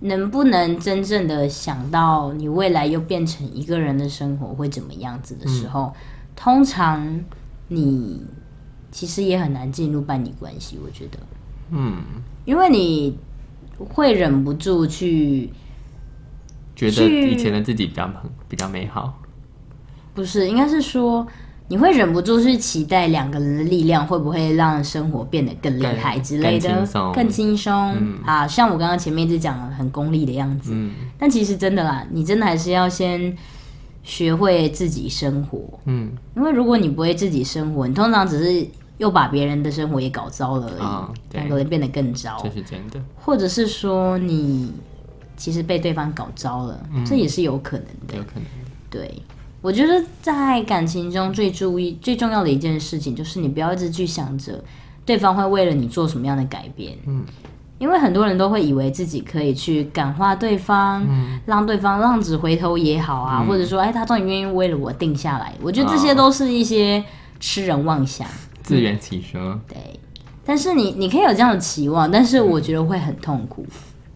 [0.00, 5.92] 能不能真正的想到你未来又变成一个人的生活会怎么样子的时候，
[6.34, 7.20] 通常
[7.68, 8.22] 你
[8.90, 10.78] 其实也很难进入伴侣关系。
[10.82, 11.18] 我觉得，
[11.70, 11.98] 嗯，
[12.44, 13.18] 因为你
[13.78, 15.50] 会忍不住去，
[16.74, 18.10] 觉得以前的自己比较
[18.48, 19.20] 比较美好。
[20.14, 21.26] 不是，应该是说。
[21.72, 27.96] 你会忍不住去期待两个人的力量会不会让生活变得更厉害之类的，更轻松。
[28.24, 30.90] 啊，像我刚刚前面一直讲的很功利的样子，嗯。
[31.16, 33.36] 但其实真的啦，你真的还是要先
[34.02, 36.10] 学会自己生活，嗯。
[36.34, 38.66] 因为如果你不会自己生活，你通常只是
[38.98, 44.72] 又把别人的生活也搞糟了而已，两个人变得更糟，这是真的，或者是说你
[45.40, 48.14] 其实被对方搞糟了，这也是有可能的。
[48.14, 48.44] 有可能。
[48.90, 49.10] 对，
[49.62, 54.62] 我觉得在感情中最注意、最重要的一件事情，就是你不要一直去想着
[55.06, 56.92] 对方会为了你做什么样的改变。
[57.06, 57.24] 嗯，
[57.78, 61.06] 因为很多人都会以为自己可以去感化对方，
[61.46, 65.54] 让对方浪子回头也好啊，或者说，哎，他终于愿意为了我定下来。
[65.62, 67.02] 我觉得这些都是一些
[67.40, 68.28] 痴人妄想。
[68.62, 69.98] 自圆其说，对，
[70.44, 73.64] 但是你你可以有这样的期望，但是我觉得会很痛苦。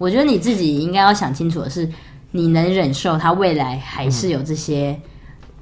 [0.05, 1.89] 我觉得你自己应该要想清楚的是，
[2.33, 5.01] 你能忍受他未来还是有这些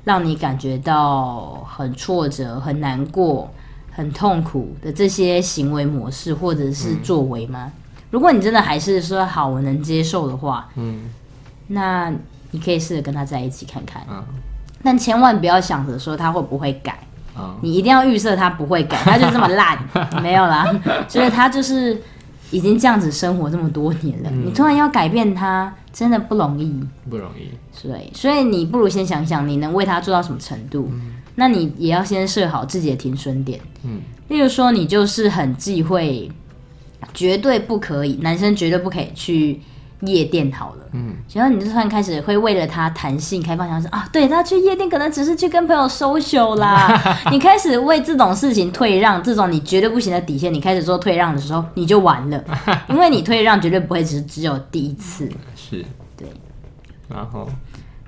[0.03, 3.49] 让你感觉到很挫折、很难过、
[3.93, 7.71] 很痛苦的这些行为模式或者是作为吗？
[8.11, 11.03] 如果你真的还是说好我能接受的话，嗯。
[11.69, 12.13] 那
[12.51, 14.25] 你可以试着跟他在一起看看，嗯。
[14.83, 16.99] 但千万不要想着说他会不会改。
[17.38, 17.57] 嗯。
[17.63, 19.79] 你一定要预设他不会改，他就这么烂，
[20.21, 20.67] 没有啦，
[21.09, 22.03] 就是他就是
[22.53, 26.73] 已经这样子生活这么多年了，你突然要改变他，真的不容易。
[27.11, 27.48] 不容易。
[27.83, 30.88] 对，所以你不如先想想你能为他做到什么程度，
[31.35, 33.59] 那你也要先设好自己的停损点。
[33.85, 36.31] 嗯，例如说，你就是很忌讳，
[37.15, 39.61] 绝对不可以，男生绝对不可以去
[40.03, 40.87] 夜店好了。
[40.92, 47.00] 嗯，然后你就突然开始会为了他弹性开放，想说啊，对他去夜店可能只是去跟朋友 social 啦。
[47.33, 52.44] 你开始为这种事情退让，这种你绝对不行的底线，你开始做退让的时候，你就完了，
[52.90, 55.31] 因为你退让绝对不会只只有第一次。
[55.57, 55.85] 是，
[56.17, 56.29] 对。
[57.09, 57.48] 然后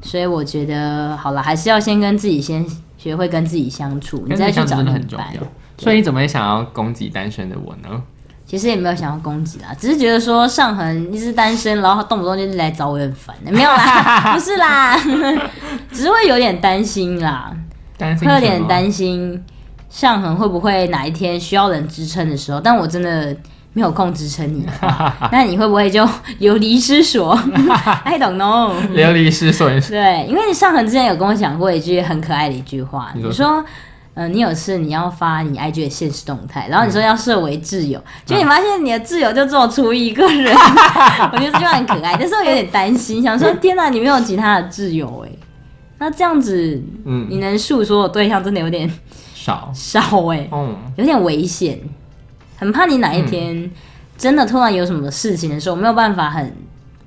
[0.02, 2.64] 所以我觉得好了，还是要先跟自己先
[2.98, 5.48] 学会跟自己相处，你再去找自己相处真的另一半很重要。。
[5.76, 8.02] 所以你怎么会想要攻击单身的我呢？
[8.46, 13.34] 其实也没有想要攻击啦，只是觉得说上恒一直单身，然后动不动就是来找我，很烦。
[13.42, 14.96] 没有啦， 不是啦，
[15.90, 17.52] 只是会有点担心啦，
[17.96, 19.42] 担心会有点担心
[19.88, 23.34] 上恒会不会哪一天需要人支撑的时候，但我真的
[23.72, 27.32] 没有空支撑你的话， 那你会不会就流离失所
[28.04, 28.72] ？I don't know。
[28.92, 29.68] 流离失所。
[29.88, 33.64] 对，因为你上恒之前有跟我讲过一句很可爱的一句话，你说
[34.16, 34.22] 你说。
[34.22, 40.54] 呃，你有事你要发你 IG 的现实动态，然后你说要设为挚友，结果你发现你的挚友就只有出一个人，
[41.32, 45.30] 我觉得这句话很可爱，但是我有点担心，想说天哪，你没有其他的挚友哎，
[45.98, 48.88] 那这样子嗯，你能诉说的对象真的有点
[49.34, 49.70] 少。
[49.74, 51.78] 少哎，嗯，有点危险，
[52.56, 53.68] 很怕你哪一天
[54.16, 56.54] 真的突然有什么事情的时候，没有办法很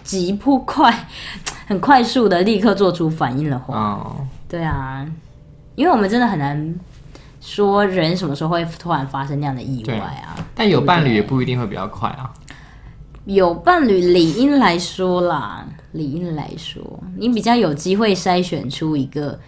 [0.04, 1.08] 急迫快、
[1.68, 5.06] 很快速的立刻做出反应的话，哦，对啊，
[5.76, 6.76] 因为我们真的很难
[7.48, 10.36] 说人什么时候会突然发生那样的意外啊。
[10.54, 12.30] 但有伴侣也不一定会比较快啊。
[13.24, 16.82] 有伴侣，理应来说啦，理应来说，
[17.16, 19.40] 你比较有机会筛选出一个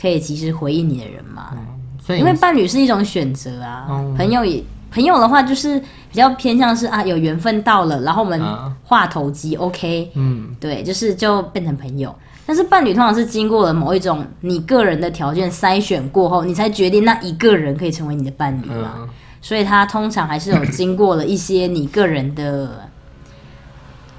[0.00, 1.54] 可以及时回应你的人嘛。
[1.98, 12.14] 所以因为伴侣是一种选择啊，哦朋友也朋友的话就是比较偏向是啊有缘分到了，然后我们啊话投机、OK，嗯，对，就是就变成朋友。
[12.46, 18.94] 但是伴侣通常是经过了某一种你个人的条件筛选过后，你才决定那一个人可以成为你的伴侣嘛。
[18.98, 19.08] 嗯，
[19.42, 22.88] 所以他通常还是有经过了一些你个人的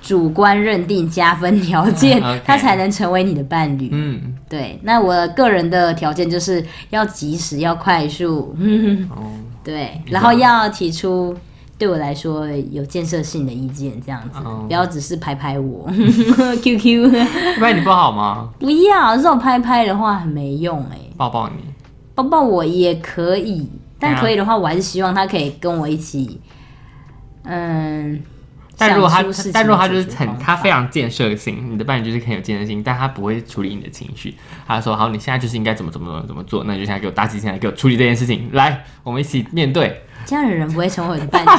[0.01, 3.89] 主观认定加分条件 他才能成为你的伴侣。
[3.91, 8.55] 嗯，对，那我个人的条件就是要及时、要快速，
[9.09, 9.31] 哦，
[9.63, 11.35] 对，然后要提出
[11.77, 15.87] 对我来说有建设性的意见，这样子，哦不要只是拍拍我
[16.63, 17.11] ，QQ，
[17.57, 18.49] 不然你不好吗？
[18.59, 21.55] 不要这种拍拍的话很没用哎、抱抱你，
[22.15, 23.69] 抱抱我也可以，
[23.99, 26.41] 但可以的话，我还是希望他可以跟我一起，
[27.43, 28.21] 嗯。
[28.79, 34.35] 但如果他但如果他就是很他非常建设性，你的伴侣就是很有建设性，但他不会处理你的情绪。
[34.67, 40.03] 他说好，你现在就是应该怎么怎么怎么怎么做，那你就现在给我打起精来给我处理这件事情，来，我们一起面对。
[40.27, 41.49] 这样的人不会成为我的伴侣，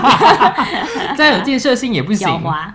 [1.17, 2.71] 这样有建设性也不行， 狡猾。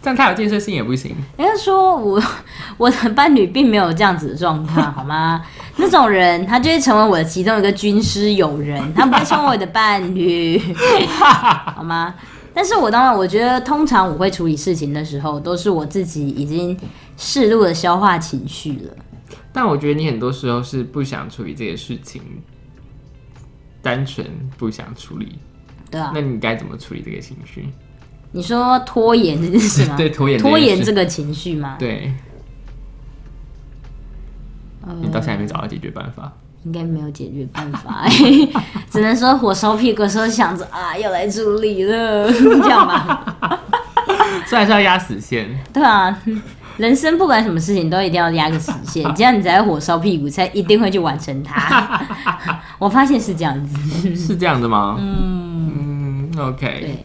[0.00, 1.14] 这样太有建设性也不行。
[1.36, 2.22] 人家说我
[2.78, 5.42] 我的伴侣并没有这样子的状况，好吗？
[5.76, 10.56] 那种人他就会成为我的其中一个军师友人，他不会成为我的伴侣，
[11.74, 12.14] 好吗？
[12.54, 16.78] 但是我当然，我觉得通常我会处理事情的时候，都是我自己已经
[17.16, 18.96] 适度的消化情绪了。
[19.52, 22.22] 但我觉得你很多时候是不想处理这些事情，
[23.82, 24.26] 单纯
[24.56, 25.38] 不想处理。
[25.90, 27.68] 对啊那，你该怎么处理这个情绪？
[28.32, 29.96] 你说拖延这件事吗？
[29.98, 31.76] 对拖延拖延这个情绪吗？
[31.78, 32.12] 对
[34.86, 36.32] 呃你到现在还没找到解决办法。
[36.64, 38.04] 应该没有解决办法，
[38.90, 43.36] 只能说火烧屁股的时候想着啊，要来处理了， 这样吧。
[44.44, 45.48] 所以还是要压死线。
[45.72, 46.20] 对啊，
[46.76, 52.57] 人生不管什么事情都一定要压个死线，这样你才火烧屁股，才一定会去完成它。
[52.78, 54.96] 我发现是这样子，是这样的吗？
[54.98, 57.04] 嗯 o k 对，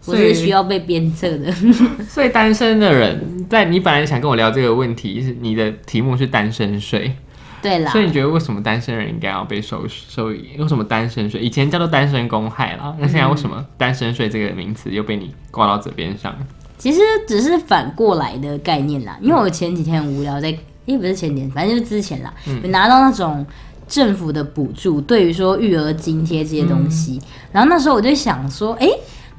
[0.00, 1.50] 所以我是需要被鞭策的。
[2.08, 7.14] 所以单身的人，在你本来想跟我聊这个问题，是你的题目是单身税，
[7.62, 10.26] 对啦所，以你觉得为什么单身人应该要被收收？
[10.26, 16.34] 为什么单身税以前叫做单身公害啦，那现在为什么单身税这个名词又被你挂到嘴边上？
[16.76, 19.16] 其实只是反过来的概念啦。
[19.22, 20.50] 因为我前几天很无聊在，
[20.84, 23.46] 因为不是前天，反正就是之前啦，有拿到那种
[23.88, 27.20] 政府的补助，对于说育儿津贴这些东西。
[27.52, 28.88] 然后那时候我就想说，哎、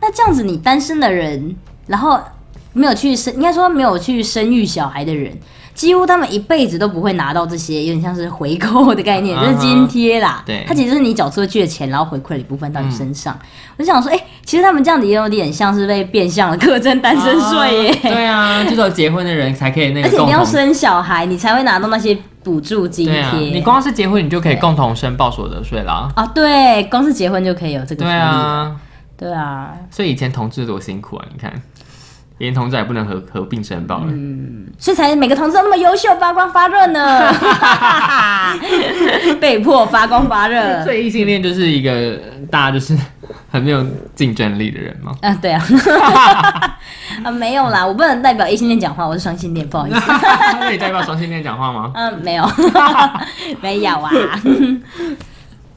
[0.01, 1.55] 那这样子你单身的人，
[1.87, 2.19] 然后
[2.73, 5.37] 没有去生，应该说没有去生育小孩的人。
[5.75, 10.41] 几乎他们一辈子都不会拿到这些，有点像是回扣的概念， 就是津贴啦。
[10.45, 13.37] 对它其实是你缴出去的钱，然后回馈了一部分到你身上。
[13.77, 17.91] 我就想说，哎、其实他们这样子也有点像是被变相的课征单身税耶。
[17.91, 20.17] 啊 对啊，就只有结婚的人才可以那个而且。
[20.23, 23.19] 你要生小孩，你才会拿到那些补助津贴。
[23.19, 26.09] 啊，你光是结婚，你就可以共同申报所得税啦。
[26.15, 28.19] 啊，对，光是结婚就可以有这个福对利。
[28.21, 28.75] 啊，
[29.17, 31.25] 对啊，所以以前同志多辛苦啊！
[31.33, 31.51] 你看，
[32.37, 34.11] 连同志也不能合合并申报了。
[34.77, 37.33] 所以才每个同志都那么优秀，发光发热呢，
[39.39, 40.83] 被迫发光发热。
[40.83, 42.19] 所以异性恋就是一个
[42.51, 42.97] 大家就是
[43.49, 45.13] 很没有竞争力的人吗。
[45.21, 45.63] 啊，对啊，
[47.23, 50.01] 啊没有啦，我不能代表异性恋讲话，我是双性恋，不好意思。
[50.59, 51.91] 那你代表双性恋讲话吗？
[51.95, 52.45] 嗯，没有，
[53.61, 54.11] 没有啊，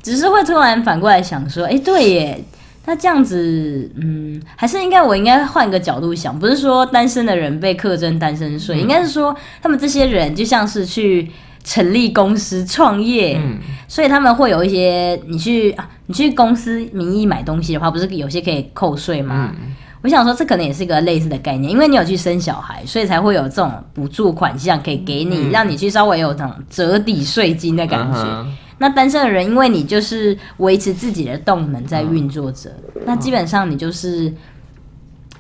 [0.03, 2.45] 只是会突然反过来想说，哎、对耶，
[2.89, 11.31] 那这样子，嗯，还是应该我应该换个角度想，不是说单身的人被课征单身税，应该是说他们这些人就像是去
[11.63, 13.59] 成立公司创业，嗯，
[13.89, 19.53] 所以他们会有一些，你去啊，你去公司名义买东西的话，不是有些可以扣税吗？
[19.61, 19.75] 嗯。
[20.01, 28.47] 我想说，这可能也是一个类似的概念，因为你有去生小孩，所以才会有这种补助款项可以给你，让你去稍微有这种折抵税金的感觉。
[28.79, 32.71] 那单身的人，因为你就是维持自己的动能在运作着，
[33.05, 34.33] 那基本上你就是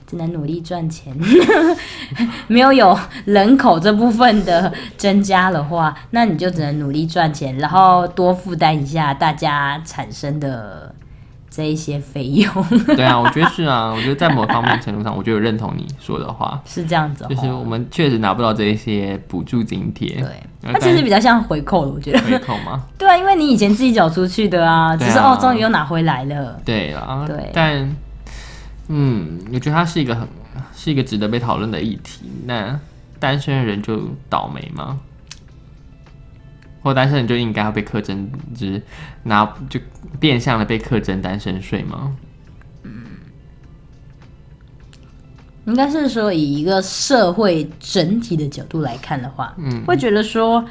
[0.06, 1.16] 只能努力赚钱，
[2.48, 10.94] 没有有人口这部分的增加的话，那你就只能努力赚钱，然后多负担一下大家产生的
[11.58, 12.48] 这一些费用，
[12.94, 17.26] 对啊，我觉得是啊，我觉得在某方面程度上，我就有认同你说的话，是这样子哦。
[17.28, 20.28] 就是我们确实拿不到这一些补助津贴，对，
[20.62, 22.20] 呃它其实比较像回扣了，我觉得。
[22.20, 22.84] 回扣吗？
[22.96, 26.60] 对啊，因为你以前自己缴出去的啊，只是哦，终于又拿回来了。
[26.64, 27.92] 对啊，对但
[28.86, 30.28] 嗯，我觉得它是一个很
[30.76, 32.30] 是一个值得被讨论的议题。
[32.46, 32.78] 那
[33.18, 34.00] 单身的人就
[34.30, 35.00] 倒霉吗？
[36.82, 38.82] 或单身人就应该要被课征，就是
[39.24, 39.80] 拿就
[40.18, 42.14] 变相的被课征单身税吗？
[42.84, 43.04] 嗯
[45.66, 50.64] 应该是说以一个社会整体的角度来看的话，嗯，会觉得说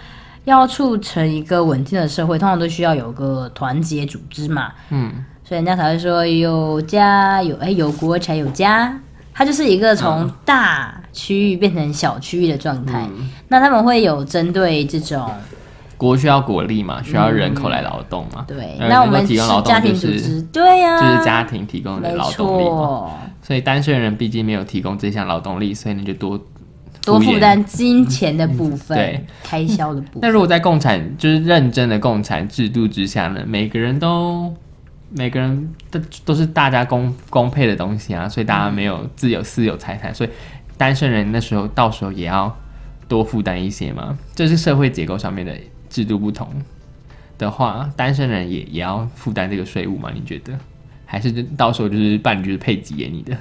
[0.45, 8.99] 要促成一个稳定的社会，通常都需要有个团结组织嘛，嗯，所以人家才会说有家有哎有国才有家，
[9.35, 13.07] 它就是一个从大区域变成小区域的状态。
[13.15, 13.29] 嗯。
[13.47, 15.31] 那他们会有针对这种
[15.97, 18.45] 国需要国力嘛，需要人口来劳动嘛。
[18.47, 23.11] 对，呃那我们提供劳动家庭就是对呀、就是家庭提供的没劳动力嘛，错。
[23.41, 26.39] 所以单身人毕竟没有提供这项劳动力，所以你就多
[27.03, 30.21] 多负衍担金钱的部分， 对开销的部分。
[30.21, 34.53] 那如果在共产就是认真的共产制度之下呢，每个人都
[35.09, 40.29] 每个人都都是大家公公配的东西啊，所以大家没有自有私有财产，所以
[40.77, 42.53] 单身人那时候到时候也要
[43.07, 44.17] 多负担一些嘛。
[44.35, 45.53] 这是社会结构上面的
[45.89, 46.47] 制度不同
[47.37, 50.09] 的话，单身人也也要负担这个税务吗？
[50.13, 50.53] 你觉得？
[51.05, 53.37] 还是到时候就是伴侣就是配给给你的？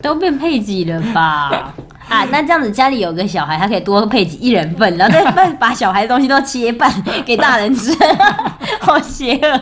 [0.00, 1.74] 都变配给了吧？
[2.08, 6.90] 啊，那这样子家里有个小孩，他可以多配给一人份，然后再把把小孩的东西都切半
[7.26, 7.92] 给大人吃，
[8.80, 9.60] 好邪恶。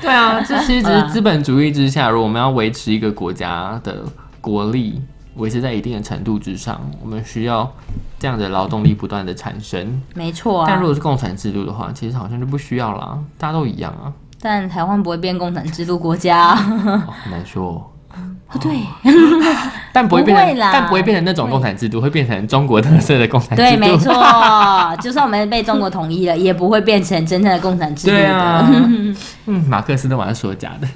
[0.00, 4.02] 对啊，这其实只是 资本主义之下，如果我们要维持一个国家的
[4.40, 5.00] 国力
[5.36, 7.70] 维持在一定的程度之上，我们需要
[8.18, 10.02] 这样的劳动力不断的产生。
[10.14, 14.12] 没错啊但如，果是共产制度的话，其实好像就不需要啦，大家都一样啊。
[14.40, 16.52] 但台湾不会变共产制度国家。
[17.06, 18.22] 哦，很难说哦。
[18.48, 18.72] 哦，对
[19.92, 23.62] 但不会变但不会变成那种共产制度，会变成中国特色的共产制度。
[23.62, 24.12] 对，没错，
[25.02, 28.18] 就算我们被中国统一了，也不会变成真正的共产制度的。
[28.20, 28.70] 对啊，
[29.46, 30.86] 嗯，马克思都晚上说假的。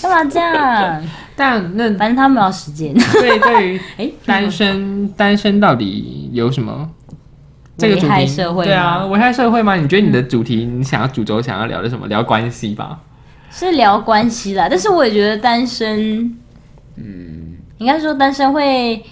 [0.00, 1.02] 干嘛这样？
[1.36, 2.94] 但那反正他们有时间。
[2.94, 6.88] 对对于哎，单身单身到底有什么？
[7.76, 9.74] 这个主题社会对啊，危害社会吗？
[9.76, 12.06] 你觉得你的主题，你想要主轴想要聊的什么？
[12.06, 13.00] 聊关系吧。
[13.50, 16.34] 是聊关系啦，但是我也觉得单身，
[16.96, 19.04] 嗯，应该说单身会，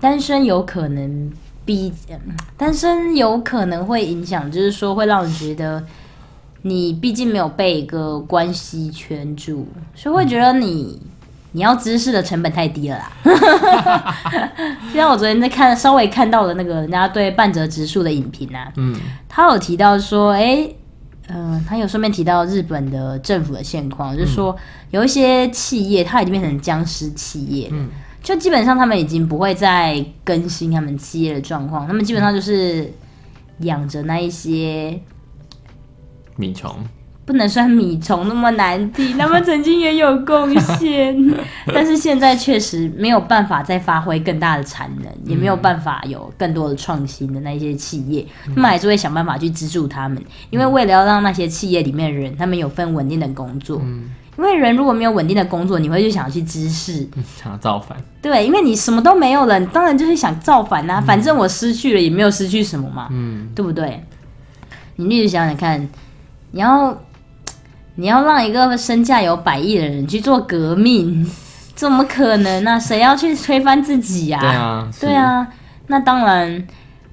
[0.00, 1.30] 单身有可能
[1.64, 2.18] 比，嗯
[2.56, 5.84] 单身有可能会影响，就是说会让人觉得
[6.62, 11.00] 你毕竟没有被一个关系圈住，所以会觉得你。
[11.52, 14.14] 你要知识的成本太低了啦，
[14.92, 18.94] 就像我昨天在看，稍微看到了那个人家对半泽直树的影评啊，嗯
[19.26, 20.68] 他有提到说，哎、
[21.28, 24.56] 嗯，他有顺便提到日本的政府的现况，就是说
[24.90, 27.88] 有一些企业它已经变成僵尸企业，嗯
[28.22, 32.92] 就基本上他们已经不会再更新他们企业的状况，他们基本上就是
[33.60, 35.00] 养着那一些。
[36.36, 36.76] 米虫，
[37.26, 41.14] 不能算米虫那么难听， 他们曾经也有贡献，
[41.74, 48.24] 但是现在确实没有办法再发挥更大的产能，也没有办法有更多的创新的那一些企业，
[48.54, 53.82] 他们还是会想办法去资助他们，因为为了要让那些企业里面的人，他们有份稳定的工作。
[54.38, 57.08] 因为人如果没有稳定的工作，你会去想要去知识，
[57.42, 57.96] 想要造反。
[58.20, 61.00] 对，因为你什么都没有了，你当然就是想造反啊。
[61.00, 64.04] 反正我失去了也没有失去什么嘛，嗯，对不对？
[64.96, 65.88] 你例如想想看，
[66.50, 66.94] 你要
[67.96, 71.28] 你要让一个身价有百亿的人去做革命，
[71.74, 75.46] 怎么可能呢、谁要去推翻自己呀、对啊，对，啊，
[75.88, 76.66] 那当然，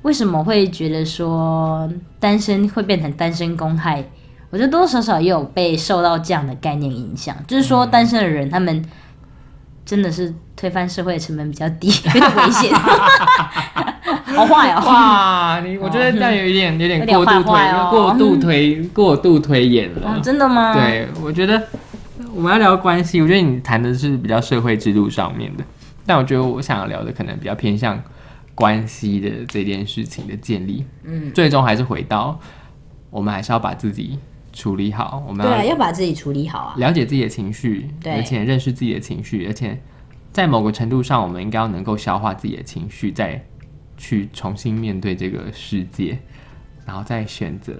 [0.03, 4.03] 为什么会觉得说单身会变成单身公害？
[4.49, 8.85] 我觉得多多少少也有被受到这样的概念影响，就是说单身的人他们
[9.85, 12.71] 真的是推翻社会的成本比较低，有 点危险，
[14.35, 14.83] 好坏哦。
[14.85, 20.19] 哇，你我觉得这样有一点有点过度推过度推过度推演哦了。
[20.21, 21.61] 真的吗？，对，我觉得
[22.33, 25.63] 我们要聊关系，我觉得你谈的是比较社会制度上面的，
[26.05, 28.01] 但我觉得我想要聊的可能比较偏向
[28.55, 30.85] 关系的这件事情的建立。
[31.03, 32.39] 嗯，最终还是回到
[33.09, 34.17] 我们还是要把自己
[34.51, 36.75] 处理好，我们对啊，要要把自己处理好啊。
[36.77, 39.79] 了解自己的情绪，对而且认识自己的情绪，而且
[40.31, 43.43] 在某个程度上，我们应该要能够消化自己的情绪，再
[43.97, 46.17] 去重新面对这个世界，
[46.85, 47.73] 然后再选择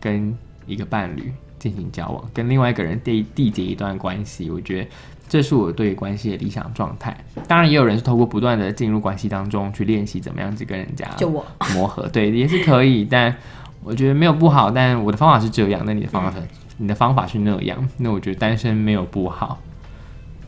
[0.00, 4.50] 跟一个伴侣进行交往，跟另外一个人缔缔结一段关系。
[4.50, 4.90] 我觉得
[5.28, 7.16] 这是我对关系的理想状态。
[7.46, 13.34] 当然，也有人是透过不断的进入关系当中去练习怎么样子跟人家就我，磨合，对，也是可以，但
[13.82, 16.46] 我觉得没有不好，但我的方法是这样，那你的方法是、
[16.78, 19.60] 你的方法是那样，那我觉得单身没有不好，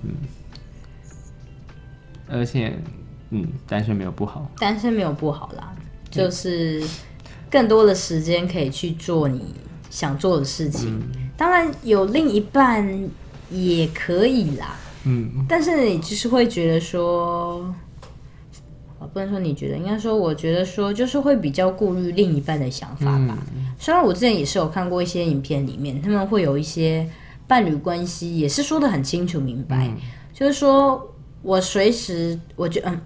[0.02, 0.10] 嗯，
[2.28, 2.76] 而且，
[3.34, 5.74] 嗯，单身没有不好，单身没有不好啦，
[6.10, 6.82] 就是
[7.50, 9.54] 更多的时间可以去做你
[9.90, 10.98] 想做的事情。
[10.98, 11.02] 嗯
[11.34, 13.08] 当然有另一半
[13.50, 17.74] 也可以啦，嗯但是你就是会觉得说，
[19.00, 23.36] 我不能说你觉得，应该说我觉得说，就是会比较顾虑另一半的想法吧。
[23.78, 27.08] 虽然我之前也是有看过一些影片，里面他们会有一些
[27.48, 29.90] 伴侣关系，也是说的很清楚明白，
[30.32, 33.00] 就是说我随时，我觉嗯。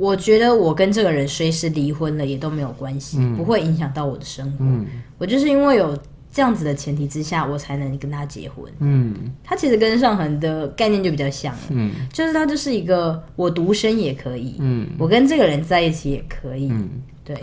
[0.00, 4.64] 我觉得我跟这个人随时离婚了也都没有关系，不会影响到我的生活。
[4.64, 4.86] 嗯
[5.18, 5.94] 我就是因为有
[6.32, 8.64] 这样子的前提之下，我才能跟他结婚。
[8.78, 16.88] 嗯他其实跟上恒的概念就比较像了，嗯就是他就是一个我独身也可以，嗯我跟这个人在一起也可以，嗯。
[17.22, 17.36] 对，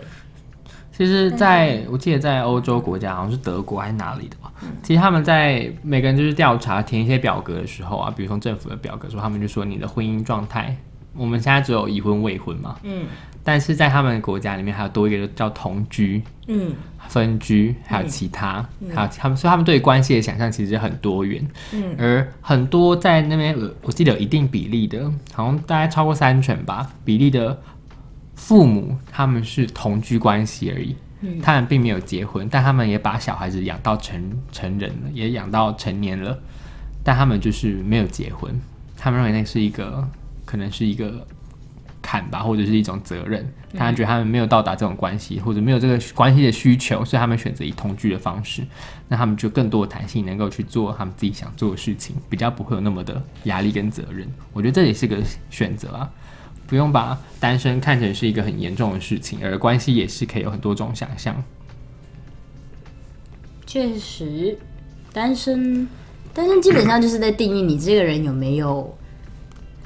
[0.92, 4.52] 其实在，我记得在欧洲国家，好像是德国还是哪里的吧。
[4.82, 10.76] 其实他们在每个人就是调查填一些表格的时候啊，比如说政府的表格说，他们就说你的婚姻状态，
[11.18, 13.04] 我们现在只有已婚未婚嘛，嗯。
[13.44, 16.72] 但是在他们国家里面还有多一个叫同居、嗯。
[17.08, 18.62] 分居，还有其他，
[18.94, 21.42] 还有他们，所以他们对关系的想象其实很多元。
[21.72, 27.58] 嗯，而很多在那边，呃我记得有一定比例的，好像大概超过三成吧，比例的
[28.34, 31.40] 父母他们是同居关系而已，嗯。
[31.40, 36.38] 他们并没有结婚，但他们也把小孩子养到成成人了，也养到成年了，
[37.02, 38.60] 但他们就是没有结婚，
[38.98, 40.06] 他们认为那是一个
[40.48, 41.26] 可能是一个
[42.00, 43.46] 坎吧，或者是一种责任，
[43.76, 48.62] 他觉得他们没有到达这种关系，或者没有这个关系的需求，所以他们选择以同居的方式，
[49.08, 54.26] 那他们就更多的弹性，能够去做他们自己想做的事情，比较不会有那么的压力跟责任。
[54.54, 55.18] 我觉得这也是个
[55.50, 56.10] 选择啊，
[56.66, 61.36] 不用把单身看成是一个很严重的事情，而关系也是可以有很多种想象。
[63.66, 64.56] 确实，
[65.12, 65.86] 单身，
[66.32, 68.96] 单身基本上就是在定义你这个人有没有，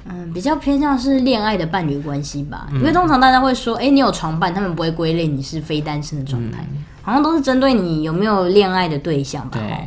[0.05, 2.67] 嗯，比较偏向是恋爱的伴侣关系吧。
[2.75, 6.67] 因为通常大家会说，哎、你有床伴，他们不会归类你是非单身的状态，
[7.03, 9.59] 好像都是针对你有没有恋爱的对象吧。
[9.59, 9.79] 对齁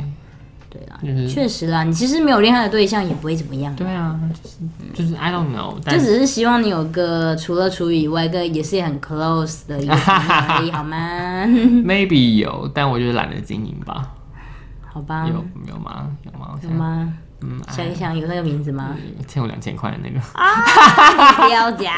[0.68, 3.74] 对啦就是，确实啦，你其实没有恋爱的对象也不会怎么样。
[3.76, 4.56] 对啊，就是
[4.92, 11.44] 就是 I don't know，就但只是希望你有个除了处以外，一个也是很 close 的一个朋友而已，好吗？
[11.86, 14.12] maybe 有，但我就是懒得经营吧。
[14.86, 15.34] 好吧，有
[15.68, 16.08] 有吗？
[16.24, 16.58] 有吗？
[16.62, 17.14] 有吗？
[17.42, 18.96] 嗯，想一想，有那个名字吗？
[19.26, 20.18] 欠我两千块的那个。
[21.36, 21.92] 不要讲，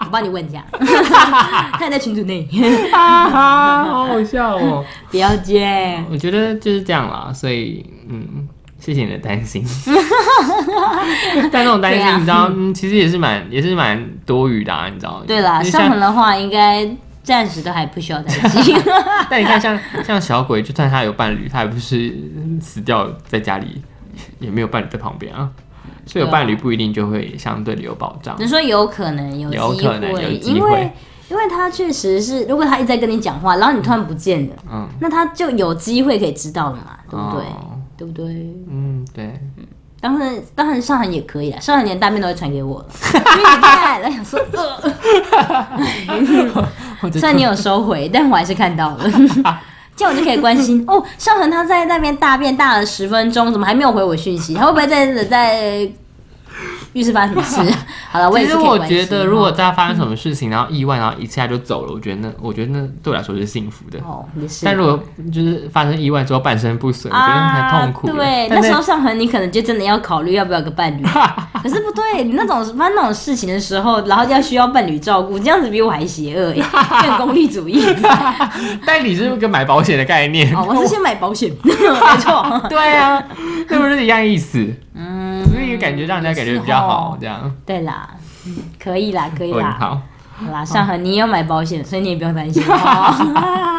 [0.00, 0.64] 我帮你问一下，
[1.78, 2.48] 他也在群组内，
[2.90, 4.84] 哈哈，好好笑哦！
[5.10, 6.02] 不要接。
[6.10, 8.48] 我觉得就是这样啦，所以嗯，
[8.78, 9.62] 谢谢你的担心。
[11.52, 15.22] 但那种担心，你知道，嗯，其实也是蛮也是蛮多余的啊，你知道？
[15.26, 16.88] 对啦，上门的话，应该
[17.22, 18.74] 暂时都还不需要担心。
[19.28, 22.16] 但你看像，像小鬼，就算他有伴侣，他也不是
[22.60, 23.82] 死掉在家里，
[24.38, 25.50] 也没有伴侣在旁边啊。
[26.04, 28.36] 所以有伴侣不一定就会相对的有保障。
[28.38, 30.92] 你说有可能有机有可能有会，机会因为
[31.30, 37.46] 因为他确实是，如果他一直在跟你讲话，然后你突然不见了，嗯，那他就有机会可以知道了嘛，对不对？
[37.46, 38.26] 哦对不对？
[38.70, 39.40] 嗯，对，
[40.00, 44.38] 当然，当然，上海也可以啊，上海连大便都会传给我了， 因为你太想说，
[47.00, 49.10] 呃， 虽然你有收回，但我还是看到了。
[49.96, 54.54] 这样我就可以关心 哦，上恒他在那边大便大了十分钟，怎么还没有回我讯息？
[54.54, 55.88] 他会不会在在
[56.96, 57.78] 浴室发生什么事？
[58.10, 63.98] 好了，我也其实我觉得，如果大家发生什么事情，然后意外，然后一下就走了，我觉得那，我觉得那对我来说是幸福的。
[64.00, 64.98] 哦也是，但如果
[65.30, 71.02] 就是发生意外之后半身不遂，我觉得很痛苦对，那时候上恒你可能就真的要考虑要不要有个伴侣。
[71.62, 76.64] 可是不对，你那种发生那种事情的时候，然后要需要伴侣照顾，这样子比我还邪恶耶，
[77.02, 77.84] 更功利主义。
[78.86, 80.54] 但你是跟买保险的概念。
[80.56, 81.72] 哦，我是先买保险，没
[82.20, 82.62] 错。
[82.68, 83.22] 对啊，
[83.68, 84.64] 是不是一样意思？
[84.94, 85.35] 嗯，
[85.76, 88.08] 感觉让人家感觉比较好，这样对啦，
[88.46, 89.76] 嗯可以啦，可以啦。
[89.78, 90.00] 好。
[90.38, 92.62] 好啦，上河你也有买保险，所以你也不用担心。
[92.68, 93.75] 哦、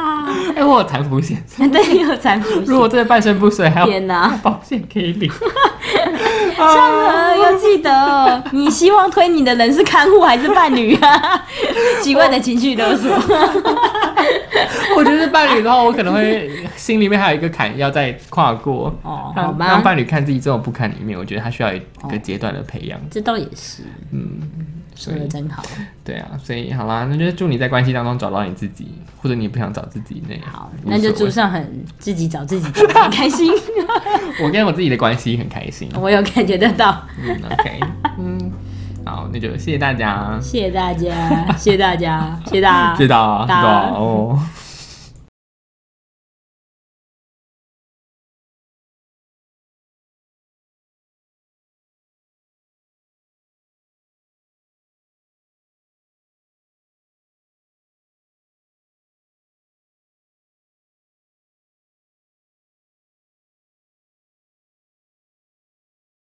[0.57, 1.37] 哎，我有残服险，
[1.71, 2.63] 对，有残服险。
[2.65, 4.27] 如果真的半身不遂，还有天哪！
[4.41, 5.31] 保险可以领。
[6.57, 11.45] 上恒要记得，你希望推你的人是看护还是伴侣啊？
[12.01, 13.11] 奇怪的情绪勒索。
[14.95, 18.87] 我觉得是伴侣的话，我可能会心里面还有一个坎要再跨过。
[19.03, 21.79] 哦，好让让，伴侣看自己这种不堪的一面，我觉得他需要一
[22.09, 22.99] 个阶段的培养。
[23.11, 24.39] 这倒也是，嗯，
[24.97, 25.63] 说的真好。
[26.03, 28.87] 对啊，所以好啦，那就祝你在关系当中找到你自己，
[29.21, 33.51] 或者你不想找自己那样好，那就祝上很自己找自己很开心。
[34.43, 35.89] 我跟我自己的关系很开心。
[35.95, 37.79] 我有感觉得到，嗯，OK，
[38.17, 38.51] 嗯，
[39.05, 44.39] 好，那就谢谢大家，谢谢大家，谢谢大家，谢谢大家，知道啊，知大家哦。